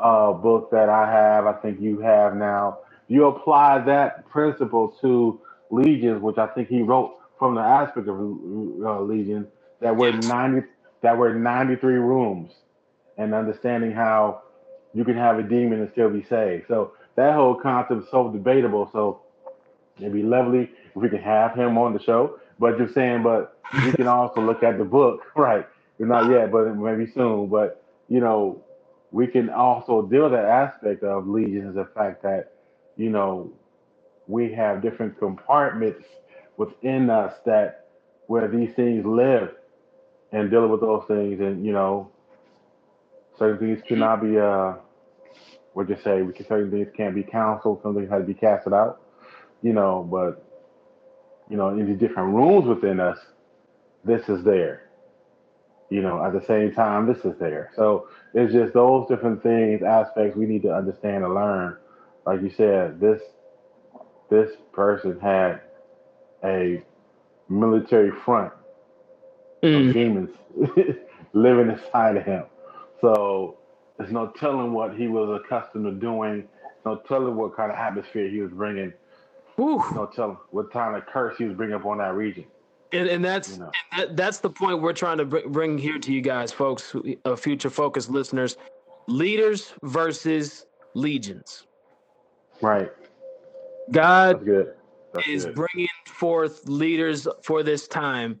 uh, 0.00 0.32
book 0.32 0.70
that 0.72 0.88
I 0.90 1.10
have. 1.10 1.46
I 1.46 1.54
think 1.54 1.80
you 1.80 2.00
have 2.00 2.36
now. 2.36 2.80
You 3.08 3.26
apply 3.26 3.80
that 3.86 4.28
principle 4.30 4.96
to 5.02 5.40
legions, 5.70 6.22
which 6.22 6.38
I 6.38 6.48
think 6.48 6.68
he 6.68 6.82
wrote 6.82 7.16
from 7.38 7.54
the 7.56 7.62
aspect 7.62 8.08
of 8.08 8.16
uh, 8.18 9.00
legions 9.02 9.48
that 9.80 9.96
were 9.96 10.12
ninety 10.12 10.66
that 11.04 11.18
were 11.18 11.34
ninety 11.34 11.76
three 11.76 11.96
rooms, 11.96 12.52
and 13.18 13.34
understanding 13.34 13.92
how 13.92 14.42
you 14.94 15.04
can 15.04 15.16
have 15.16 15.38
a 15.40 15.44
demon 15.44 15.80
and 15.80 15.90
still 15.92 16.10
be 16.10 16.24
saved. 16.24 16.66
So 16.68 16.94
that 17.16 17.34
whole 17.34 17.56
concept 17.56 18.04
is 18.04 18.10
so 18.10 18.30
debatable. 18.32 18.90
So 18.92 19.22
it'd 19.98 20.12
be 20.14 20.22
lovely 20.24 20.70
if 20.94 20.96
we 20.96 21.08
can 21.10 21.20
have 21.22 21.54
him 21.56 21.78
on 21.78 21.94
the 21.94 22.00
show. 22.02 22.38
But 22.58 22.78
you're 22.78 22.92
saying, 22.92 23.22
but 23.24 23.58
we 23.84 23.92
can 23.92 24.08
also 24.08 24.42
look 24.42 24.62
at 24.64 24.78
the 24.78 24.84
book, 24.84 25.22
right? 25.36 25.66
Not 25.98 26.30
yet, 26.30 26.52
but 26.52 26.74
maybe 26.76 27.10
soon. 27.10 27.48
But 27.48 27.82
you 28.08 28.20
know, 28.20 28.62
we 29.12 29.26
can 29.28 29.50
also 29.50 30.02
deal 30.02 30.24
with 30.24 30.32
that 30.32 30.46
aspect 30.46 31.04
of 31.04 31.28
legions, 31.28 31.76
the 31.76 31.86
fact 31.94 32.22
that 32.24 32.54
you 32.96 33.10
know 33.10 33.52
we 34.28 34.52
have 34.54 34.82
different 34.82 35.18
compartments 35.18 36.04
within 36.58 37.10
us 37.10 37.34
that 37.46 37.86
where 38.28 38.48
these 38.48 38.74
things 38.74 39.04
live 39.06 39.50
and 40.34 40.50
dealing 40.50 40.70
with 40.70 40.80
those 40.80 41.04
things 41.06 41.40
and 41.40 41.64
you 41.64 41.72
know 41.72 42.10
certain 43.38 43.58
things 43.58 43.82
cannot 43.86 44.20
be 44.20 44.38
uh 44.38 44.74
what 45.72 45.88
you 45.88 45.96
say? 46.04 46.22
We 46.22 46.32
can 46.32 46.46
certain 46.46 46.70
things 46.70 46.88
can't 46.96 47.14
be 47.14 47.22
counseled 47.22 47.80
some 47.82 47.94
things 47.94 48.10
have 48.10 48.20
to 48.20 48.26
be 48.26 48.34
casted 48.34 48.72
out 48.72 49.00
you 49.62 49.72
know 49.72 50.06
but 50.10 50.44
you 51.48 51.56
know 51.56 51.68
in 51.70 51.86
the 51.86 51.94
different 51.94 52.34
rooms 52.34 52.66
within 52.66 53.00
us 53.00 53.18
this 54.04 54.28
is 54.28 54.44
there. 54.44 54.90
You 55.88 56.02
know 56.02 56.24
at 56.24 56.32
the 56.32 56.44
same 56.46 56.72
time 56.72 57.06
this 57.06 57.24
is 57.24 57.38
there. 57.38 57.70
So 57.76 58.08
it's 58.34 58.52
just 58.52 58.74
those 58.74 59.06
different 59.08 59.42
things 59.42 59.82
aspects 59.82 60.36
we 60.36 60.46
need 60.46 60.62
to 60.62 60.74
understand 60.74 61.24
and 61.24 61.34
learn. 61.34 61.76
Like 62.26 62.42
you 62.42 62.50
said 62.50 62.98
this 62.98 63.22
this 64.30 64.50
person 64.72 65.20
had 65.20 65.60
a 66.42 66.82
military 67.48 68.10
front 68.10 68.52
Mm. 69.64 69.92
demons 69.92 70.30
living 71.32 71.70
inside 71.70 72.16
of 72.16 72.24
him. 72.24 72.44
So 73.00 73.58
there's 73.98 74.12
no 74.12 74.28
telling 74.28 74.72
what 74.72 74.94
he 74.96 75.08
was 75.08 75.40
accustomed 75.44 75.84
to 75.86 75.92
doing. 75.92 76.48
No 76.84 76.96
telling 77.08 77.34
what 77.36 77.56
kind 77.56 77.72
of 77.72 77.78
atmosphere 77.78 78.28
he 78.28 78.40
was 78.40 78.50
bringing. 78.52 78.92
Whew. 79.56 79.82
No 79.94 80.06
telling 80.06 80.36
what 80.50 80.70
kind 80.72 80.96
of 80.96 81.06
curse 81.06 81.36
he 81.38 81.44
was 81.44 81.56
bringing 81.56 81.76
up 81.76 81.86
on 81.86 81.98
that 81.98 82.14
region. 82.14 82.44
And, 82.92 83.08
and 83.08 83.24
that's 83.24 83.52
You 83.52 83.58
know. 83.60 83.70
that, 83.96 84.16
that's 84.16 84.38
the 84.38 84.50
point 84.50 84.82
we're 84.82 84.92
trying 84.92 85.18
to 85.18 85.24
bring 85.24 85.78
here 85.78 85.98
to 85.98 86.12
you 86.12 86.20
guys, 86.20 86.52
folks, 86.52 86.94
uh, 87.24 87.36
future 87.36 87.70
focused 87.70 88.10
listeners. 88.10 88.56
Leaders 89.06 89.72
versus 89.82 90.66
legions. 90.94 91.66
Right. 92.60 92.90
God 93.90 94.44
That's. 94.44 94.68
That's 95.12 95.28
is 95.28 95.44
good. 95.46 95.54
bringing 95.54 95.88
forth 96.06 96.66
leaders 96.68 97.28
for 97.42 97.62
this 97.62 97.86
time 97.86 98.40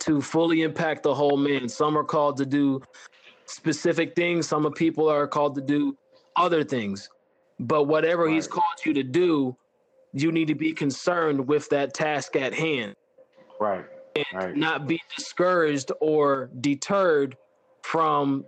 to 0.00 0.20
fully 0.20 0.62
impact 0.62 1.02
the 1.02 1.14
whole 1.14 1.36
man. 1.36 1.68
Some 1.68 1.96
are 1.96 2.04
called 2.04 2.36
to 2.38 2.46
do 2.46 2.80
specific 3.46 4.14
things, 4.14 4.46
some 4.46 4.66
of 4.66 4.74
people 4.74 5.08
are 5.08 5.26
called 5.26 5.54
to 5.56 5.60
do 5.60 5.96
other 6.36 6.64
things. 6.64 7.08
But 7.58 7.84
whatever 7.84 8.28
he's 8.28 8.46
called 8.48 8.64
you 8.84 8.94
to 8.94 9.02
do, 9.02 9.56
you 10.12 10.32
need 10.32 10.48
to 10.48 10.54
be 10.54 10.72
concerned 10.72 11.46
with 11.46 11.68
that 11.70 11.94
task 11.94 12.36
at 12.36 12.54
hand. 12.54 12.94
Right. 13.60 13.84
Right. 14.34 14.56
not 14.56 14.86
be 14.86 15.00
discouraged 15.16 15.90
or 16.00 16.50
deterred 16.60 17.36
from 17.82 18.44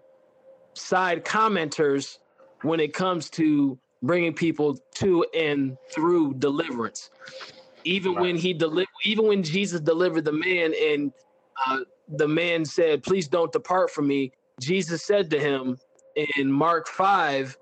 side 0.75 1.25
commenters 1.25 2.19
when 2.63 2.81
it 2.81 2.93
comes 2.93 3.31
to 3.31 3.79
bringing 4.03 4.35
people 4.35 4.79
to 4.97 5.25
and 5.35 5.77
through 5.91 6.35
deliverance. 6.35 7.11
Even 7.85 8.15
when 8.15 8.37
he 8.37 8.53
deli- 8.53 8.87
even 9.05 9.27
when 9.27 9.43
Jesus 9.43 9.81
delivered 9.81 10.25
the 10.25 10.33
man 10.33 10.75
and 10.75 11.13
uh, 11.67 11.81
the 12.09 12.29
man 12.29 12.65
said, 12.65 13.03
"Please 13.03 13.29
don't 13.29 13.53
depart 13.53 13.91
from 13.91 14.07
me," 14.07 14.33
Jesus 14.61 15.03
said 15.03 15.31
to 15.31 15.39
him 15.39 15.79
in 16.37 16.51
Mark 16.51 16.89
five, 16.89 17.57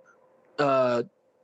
uh, 0.59 1.03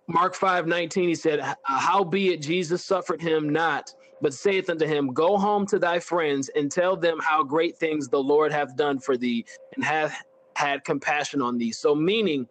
Mark 0.09 0.35
five 0.35 0.67
nineteen, 0.67 1.09
he 1.09 1.15
said, 1.15 1.41
"Howbeit 1.63 2.43
Jesus 2.43 2.85
suffered 2.85 3.21
him 3.21 3.49
not." 3.49 3.93
But 4.21 4.35
saith 4.35 4.69
unto 4.69 4.85
him, 4.85 5.13
Go 5.13 5.39
home 5.39 5.65
to 5.67 5.79
thy 5.79 6.01
friends 6.01 6.51
and 6.57 6.73
tell 6.73 6.97
them 6.97 7.19
how 7.21 7.45
great 7.45 7.77
things 7.79 8.09
the 8.09 8.19
Lord 8.19 8.53
hath 8.53 8.77
done 8.77 8.99
for 8.99 9.17
thee 9.17 9.45
and 9.77 9.85
hath 9.85 10.25
had 10.57 10.83
compassion 10.85 11.41
on 11.41 11.57
thee. 11.57 11.71
So, 11.71 11.95
meaning, 11.95 12.49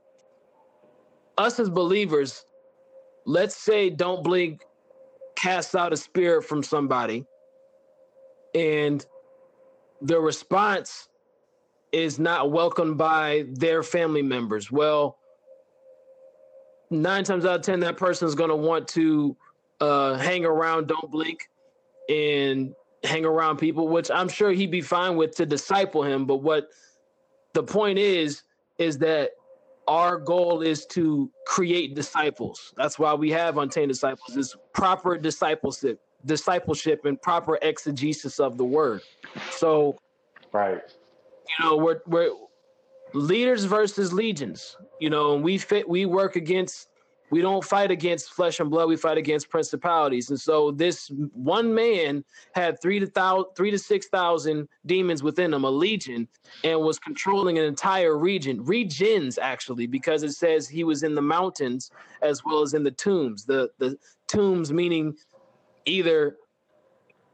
us 1.38 1.60
as 1.60 1.70
believers, 1.70 2.46
let's 3.26 3.58
say 3.58 3.90
don't 3.90 4.24
blink 4.24 4.64
cast 5.36 5.76
out 5.76 5.92
a 5.92 5.98
spirit 5.98 6.44
from 6.44 6.64
somebody, 6.64 7.26
and 8.56 9.06
the 10.02 10.20
response 10.20 11.10
is 11.92 12.20
not 12.20 12.52
welcomed 12.52 12.98
by 12.98 13.46
their 13.54 13.84
family 13.84 14.22
members. 14.22 14.72
Well, 14.72 15.18
nine 16.90 17.24
times 17.24 17.46
out 17.46 17.56
of 17.56 17.62
ten, 17.62 17.80
that 17.82 17.98
person 17.98 18.28
is 18.28 18.36
going 18.36 18.50
to 18.50 18.56
want 18.56 18.88
to 18.90 19.36
uh, 19.80 20.16
hang 20.16 20.46
around, 20.46 20.88
don't 20.88 21.10
blink, 21.10 21.50
and 22.10 22.74
hang 23.04 23.26
around 23.26 23.58
people, 23.58 23.88
which 23.88 24.10
I'm 24.12 24.30
sure 24.30 24.52
he'd 24.52 24.72
be 24.72 24.82
fine 24.82 25.16
with 25.16 25.36
to 25.38 25.46
disciple 25.46 26.04
him. 26.04 26.26
But 26.26 26.38
what 26.38 26.70
the 27.54 27.64
point 27.64 28.00
is, 28.00 28.44
is 28.78 28.98
that 29.00 29.32
our 29.88 30.18
goal 30.18 30.62
is 30.62 30.86
to 30.88 31.32
create 31.46 31.96
disciples. 31.96 32.74
That's 32.78 33.00
why 33.00 33.14
we 33.14 33.32
have 33.32 33.58
untamed 33.58 33.90
disciples, 33.90 34.36
is 34.36 34.56
proper 34.74 35.18
discipleship, 35.18 36.00
discipleship 36.28 37.06
and 37.06 37.22
proper 37.22 37.58
exegesis 37.62 38.40
of 38.40 38.58
the 38.58 38.66
word. 38.66 39.02
So, 39.52 39.98
Right. 40.52 40.82
you 41.60 41.66
know, 41.66 41.78
we're 41.78 42.00
we're 42.06 42.32
leaders 43.14 43.66
versus 43.66 44.14
legions. 44.14 44.78
You 45.00 45.10
know, 45.10 45.36
and 45.36 45.44
we 45.44 45.58
fit 45.58 45.88
we 45.88 46.06
work 46.06 46.36
against 46.36 46.90
we 47.30 47.42
don't 47.42 47.64
fight 47.64 47.92
against 47.92 48.32
flesh 48.32 48.60
and 48.62 48.70
blood, 48.70 48.88
we 48.88 48.96
fight 48.96 49.18
against 49.18 49.50
principalities. 49.50 50.30
And 50.30 50.40
so 50.40 50.72
this 50.72 51.12
one 51.34 51.74
man 51.74 52.24
had 52.54 52.82
three 52.82 53.00
to 53.00 53.08
thousand 53.08 53.52
three 53.56 53.72
to 53.72 53.80
six 53.80 54.08
thousand 54.08 54.68
demons 54.86 55.24
within 55.24 55.54
him, 55.54 55.66
a 55.66 55.70
legion, 55.70 56.28
and 56.64 56.80
was 56.80 57.00
controlling 57.00 57.58
an 57.58 57.66
entire 57.66 58.18
region, 58.18 58.64
regions 58.64 59.38
actually, 59.38 59.88
because 59.88 60.24
it 60.24 60.34
says 60.34 60.68
he 60.68 60.84
was 60.84 61.04
in 61.04 61.16
the 61.16 61.22
mountains 61.22 61.92
as 62.22 62.44
well 62.46 62.62
as 62.62 62.74
in 62.74 62.84
the 62.84 62.92
tombs. 62.92 63.46
The 63.46 63.70
the 63.78 63.98
tombs 64.28 64.72
meaning 64.72 65.16
either 65.88 66.38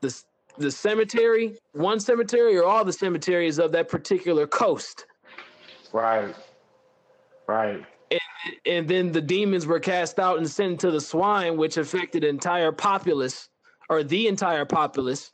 the 0.01 0.15
the 0.57 0.71
cemetery, 0.71 1.57
one 1.71 1.99
cemetery, 1.99 2.55
or 2.57 2.63
all 2.63 2.85
the 2.85 2.93
cemeteries 2.93 3.57
of 3.57 3.71
that 3.71 3.89
particular 3.89 4.45
coast. 4.45 5.07
Right. 5.91 6.35
Right. 7.47 7.83
And 8.65 8.87
then 8.87 9.11
the 9.11 9.21
demons 9.21 9.65
were 9.65 9.79
cast 9.79 10.19
out 10.19 10.37
and 10.37 10.49
sent 10.49 10.79
to 10.81 10.91
the 10.91 11.01
swine, 11.01 11.57
which 11.57 11.77
affected 11.77 12.23
entire 12.23 12.71
populace 12.71 13.49
or 13.89 14.03
the 14.03 14.27
entire 14.27 14.65
populace 14.65 15.31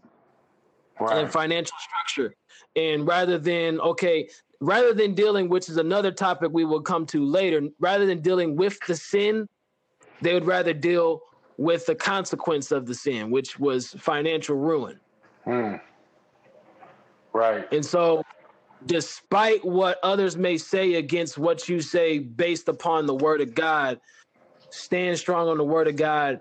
and 1.00 1.32
financial 1.32 1.76
structure. 1.80 2.34
And 2.76 3.08
rather 3.08 3.38
than, 3.38 3.80
okay, 3.82 4.30
rather 4.62 4.94
than 4.94 5.16
dealing, 5.16 5.50
which 5.50 5.70
is 5.70 5.78
another 5.78 6.12
topic 6.12 6.52
we 6.54 6.66
will 6.66 6.82
come 6.82 7.06
to 7.08 7.26
later, 7.26 7.62
rather 7.80 8.06
than 8.06 8.22
dealing 8.22 8.56
with 8.56 8.80
the 8.88 8.96
sin, 8.96 9.48
they 10.22 10.34
would 10.34 10.46
rather 10.46 10.74
deal 10.74 11.22
with 11.60 11.86
the 11.86 11.94
consequence 11.94 12.72
of 12.72 12.86
the 12.86 12.96
sin, 12.96 13.30
which 13.30 13.60
was 13.60 13.90
financial 13.90 14.56
ruin. 14.56 14.98
Hmm. 15.44 15.74
Right. 17.34 17.68
And 17.74 17.86
so, 17.86 18.24
despite 18.86 19.66
what 19.66 20.00
others 20.02 20.38
may 20.38 20.58
say 20.58 20.94
against 20.94 21.38
what 21.38 21.68
you 21.68 21.82
say 21.82 22.20
based 22.20 22.70
upon 22.70 23.08
the 23.08 23.14
word 23.14 23.42
of 23.42 23.54
God, 23.54 24.00
stand 24.70 25.18
strong 25.18 25.50
on 25.50 25.58
the 25.58 25.64
word 25.66 25.90
of 25.90 25.98
God. 25.98 26.40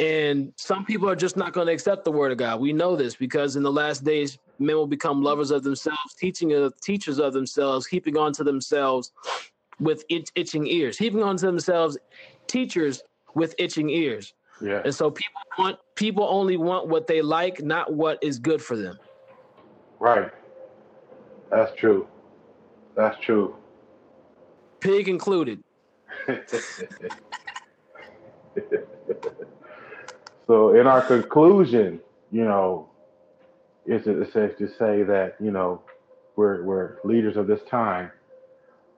And 0.00 0.54
some 0.56 0.86
people 0.86 1.06
are 1.06 1.14
just 1.14 1.36
not 1.36 1.52
going 1.52 1.66
to 1.66 1.72
accept 1.74 2.06
the 2.06 2.12
word 2.12 2.32
of 2.32 2.38
God. 2.38 2.58
We 2.58 2.72
know 2.72 2.96
this 2.96 3.14
because 3.14 3.56
in 3.56 3.62
the 3.62 3.70
last 3.70 4.04
days, 4.04 4.38
men 4.58 4.74
will 4.74 4.86
become 4.86 5.22
lovers 5.22 5.50
of 5.50 5.64
themselves, 5.64 6.14
teaching 6.18 6.54
of 6.54 6.80
teachers 6.80 7.18
of 7.18 7.34
themselves, 7.34 7.86
heaping 7.86 8.16
onto 8.16 8.42
themselves 8.42 9.12
with 9.80 10.02
itch, 10.08 10.30
itching 10.34 10.66
ears, 10.66 10.96
heaping 10.96 11.22
onto 11.22 11.44
themselves 11.44 11.98
teachers 12.46 13.02
with 13.34 13.54
itching 13.58 13.90
ears. 13.90 14.32
Yeah. 14.60 14.82
And 14.84 14.94
so 14.94 15.10
people 15.10 15.40
want 15.58 15.78
people 15.94 16.26
only 16.28 16.56
want 16.56 16.88
what 16.88 17.06
they 17.06 17.20
like, 17.22 17.62
not 17.62 17.92
what 17.92 18.18
is 18.22 18.38
good 18.38 18.62
for 18.62 18.76
them. 18.76 18.98
Right. 19.98 20.30
That's 21.50 21.74
true. 21.76 22.06
That's 22.94 23.18
true. 23.20 23.56
Pig 24.80 25.08
included. 25.08 25.62
so 30.46 30.74
in 30.74 30.86
our 30.86 31.02
conclusion, 31.02 32.00
you 32.30 32.44
know, 32.44 32.88
it's, 33.84 34.06
it's 34.06 34.32
safe 34.32 34.56
to 34.58 34.68
say 34.68 35.02
that, 35.02 35.36
you 35.40 35.50
know, 35.50 35.82
we're, 36.36 36.62
we're 36.62 36.98
leaders 37.04 37.36
of 37.36 37.46
this 37.46 37.60
time 37.70 38.10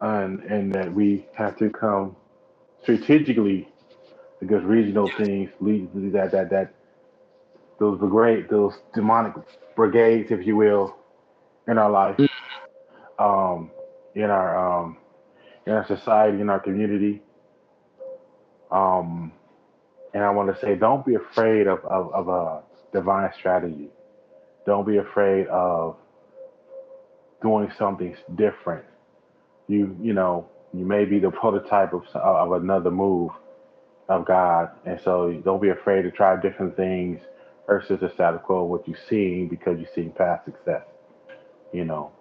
and, 0.00 0.40
and 0.44 0.72
that 0.72 0.92
we 0.92 1.26
have 1.34 1.56
to 1.58 1.70
come 1.70 2.16
strategically 2.82 3.68
because 4.40 4.62
regional 4.64 5.10
things 5.18 5.50
lead 5.60 5.90
that, 6.12 6.30
that, 6.32 6.50
that 6.50 6.74
those 7.78 7.98
brigade, 7.98 8.48
those 8.50 8.74
demonic 8.94 9.34
brigades, 9.76 10.30
if 10.30 10.46
you 10.46 10.56
will, 10.56 10.96
in 11.66 11.78
our 11.78 11.90
life, 11.90 12.16
um, 13.18 13.70
in 14.14 14.24
our, 14.24 14.82
um, 14.82 14.96
in 15.66 15.72
our 15.72 15.86
society, 15.86 16.40
in 16.40 16.48
our 16.48 16.60
community, 16.60 17.22
um, 18.70 19.32
and 20.14 20.24
I 20.24 20.30
want 20.30 20.54
to 20.54 20.60
say, 20.60 20.74
don't 20.74 21.04
be 21.04 21.14
afraid 21.14 21.66
of, 21.66 21.84
of, 21.84 22.12
of 22.12 22.28
a 22.28 22.62
divine 22.92 23.30
strategy. 23.38 23.88
Don't 24.66 24.86
be 24.86 24.98
afraid 24.98 25.46
of 25.48 25.96
doing 27.42 27.70
something 27.78 28.16
different. 28.34 28.84
You, 29.68 29.96
you 30.00 30.12
know, 30.14 30.48
you 30.72 30.84
may 30.84 31.04
be 31.04 31.18
the 31.18 31.30
prototype 31.30 31.92
of, 31.92 32.04
of 32.14 32.52
another 32.52 32.90
move 32.90 33.30
of 34.08 34.26
God. 34.26 34.70
And 34.86 35.00
so 35.04 35.32
don't 35.44 35.62
be 35.62 35.70
afraid 35.70 36.02
to 36.02 36.12
try 36.12 36.40
different 36.40 36.76
things 36.76 37.20
versus 37.66 38.00
the 38.00 38.10
status 38.14 38.40
quo, 38.44 38.64
of 38.64 38.70
what 38.70 38.88
you've 38.88 38.98
seen 39.08 39.48
because 39.48 39.78
you've 39.80 39.90
seen 39.94 40.12
past 40.12 40.46
success. 40.46 40.84
You 41.72 41.84
know, 41.86 42.12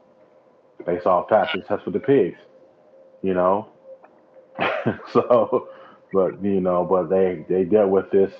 they 0.85 0.99
saw 1.01 1.23
past 1.23 1.53
success 1.53 1.81
with 1.85 1.95
the 1.95 2.01
pigs, 2.01 2.39
you 3.23 3.33
know. 3.33 3.69
so, 5.13 5.69
but 6.13 6.43
you 6.43 6.61
know, 6.61 6.85
but 6.85 7.09
they 7.09 7.45
they 7.49 7.65
dealt 7.65 7.91
with 7.91 8.11
this 8.11 8.31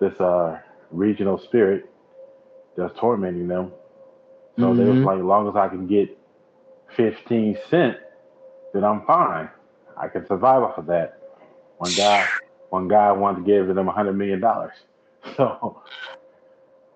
this 0.00 0.14
uh 0.20 0.60
regional 0.90 1.38
spirit 1.38 1.90
that's 2.76 2.98
tormenting 2.98 3.48
them. 3.48 3.72
So 4.60 4.74
they 4.74 4.84
was 4.84 4.98
Mhm. 4.98 5.04
like, 5.04 5.18
as 5.18 5.24
long 5.24 5.48
as 5.48 5.56
I 5.56 5.68
can 5.68 5.86
get 5.88 6.18
fifteen 6.96 7.58
cent, 7.70 7.98
then 8.74 8.84
I'm 8.84 9.06
fine. 9.06 9.50
I 9.96 10.08
can 10.08 10.26
survive 10.26 10.62
off 10.62 10.78
of 10.78 10.86
that. 10.86 11.20
One 11.78 11.94
guy, 11.94 12.28
one 12.70 12.88
guy 12.88 13.12
wanted 13.12 13.44
to 13.44 13.46
give 13.46 13.74
them 13.74 13.88
a 13.88 13.92
hundred 13.92 14.14
million 14.14 14.40
dollars. 14.40 14.74
So, 15.36 15.82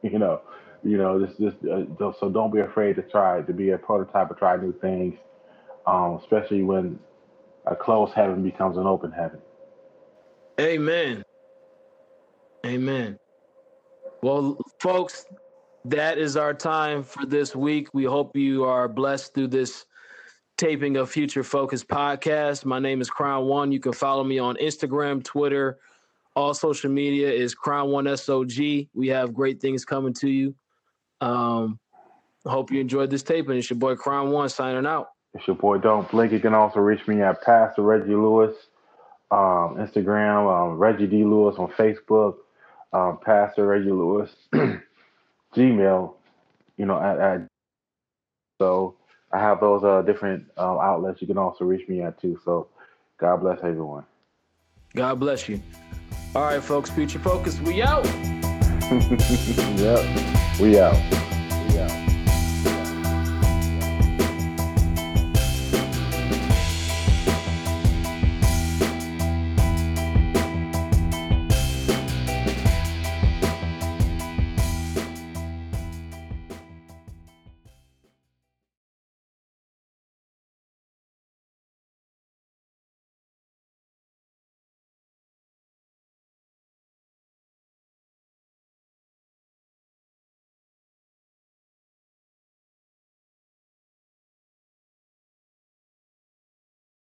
you 0.02 0.18
know, 0.18 0.40
you 0.82 0.96
know, 0.96 1.18
this 1.18 1.36
this 1.38 1.54
uh, 1.70 1.84
so 1.98 2.14
so 2.18 2.30
don't 2.30 2.52
be 2.52 2.60
afraid 2.60 2.96
to 2.96 3.02
try 3.02 3.42
to 3.42 3.52
be 3.52 3.70
a 3.70 3.78
prototype 3.78 4.30
or 4.30 4.34
try 4.34 4.56
new 4.56 4.72
things, 4.80 5.14
um, 5.86 6.18
especially 6.22 6.62
when 6.62 6.98
a 7.66 7.76
closed 7.76 8.14
heaven 8.14 8.42
becomes 8.42 8.78
an 8.78 8.86
open 8.86 9.12
heaven. 9.12 9.40
Amen. 10.58 11.22
Amen. 12.64 13.18
Well, 14.22 14.56
folks, 14.80 15.26
that 15.84 16.16
is 16.16 16.36
our 16.36 16.54
time 16.54 17.02
for 17.02 17.26
this 17.26 17.54
week. 17.54 17.88
We 17.92 18.04
hope 18.04 18.36
you 18.36 18.64
are 18.64 18.88
blessed 18.88 19.34
through 19.34 19.48
this 19.48 19.84
taping 20.56 20.96
of 20.96 21.10
Future 21.10 21.42
Focus 21.42 21.82
podcast. 21.82 22.64
My 22.64 22.78
name 22.78 23.00
is 23.00 23.10
Crown 23.10 23.46
One. 23.46 23.72
You 23.72 23.80
can 23.80 23.92
follow 23.92 24.22
me 24.22 24.38
on 24.38 24.56
Instagram, 24.56 25.22
Twitter, 25.24 25.78
all 26.36 26.54
social 26.54 26.90
media 26.90 27.30
is 27.30 27.54
Crown 27.54 27.90
One 27.90 28.04
SOG. 28.06 28.88
We 28.94 29.08
have 29.08 29.32
great 29.32 29.60
things 29.60 29.84
coming 29.84 30.12
to 30.14 30.28
you. 30.28 30.54
Um, 31.20 31.78
hope 32.44 32.70
you 32.70 32.80
enjoyed 32.80 33.10
this 33.10 33.22
taping. 33.22 33.56
It's 33.56 33.70
your 33.70 33.78
boy 33.78 33.94
Crown 33.94 34.30
One 34.30 34.48
signing 34.48 34.86
out. 34.86 35.08
It's 35.34 35.46
your 35.46 35.56
boy 35.56 35.78
Don't 35.78 36.08
Blink. 36.10 36.32
You 36.32 36.40
can 36.40 36.54
also 36.54 36.80
reach 36.80 37.06
me 37.06 37.22
at 37.22 37.42
Pastor 37.42 37.82
Reggie 37.82 38.14
Lewis, 38.14 38.54
um, 39.30 39.76
Instagram, 39.76 40.50
um, 40.52 40.78
Reggie 40.78 41.06
D 41.06 41.24
Lewis 41.24 41.56
on 41.58 41.68
Facebook, 41.72 42.36
um, 42.92 43.18
Pastor 43.24 43.66
Reggie 43.66 43.90
Lewis, 43.90 44.30
Gmail, 45.54 46.14
you 46.76 46.86
know, 46.86 47.00
at, 47.00 47.18
at 47.18 47.46
so 48.60 48.96
I 49.34 49.40
have 49.40 49.58
those 49.58 49.82
uh, 49.82 50.02
different 50.02 50.46
uh, 50.56 50.78
outlets 50.78 51.20
you 51.20 51.26
can 51.26 51.38
also 51.38 51.64
reach 51.64 51.88
me 51.88 52.02
at 52.02 52.20
too. 52.20 52.38
So 52.44 52.68
God 53.18 53.38
bless 53.38 53.58
everyone. 53.64 54.04
God 54.94 55.18
bless 55.18 55.48
you. 55.48 55.60
All 56.36 56.42
right, 56.42 56.62
folks. 56.62 56.88
Future 56.88 57.18
Focus. 57.18 57.60
We 57.60 57.82
out. 57.82 58.04
yep, 59.76 60.60
we 60.60 60.78
out. 60.78 61.23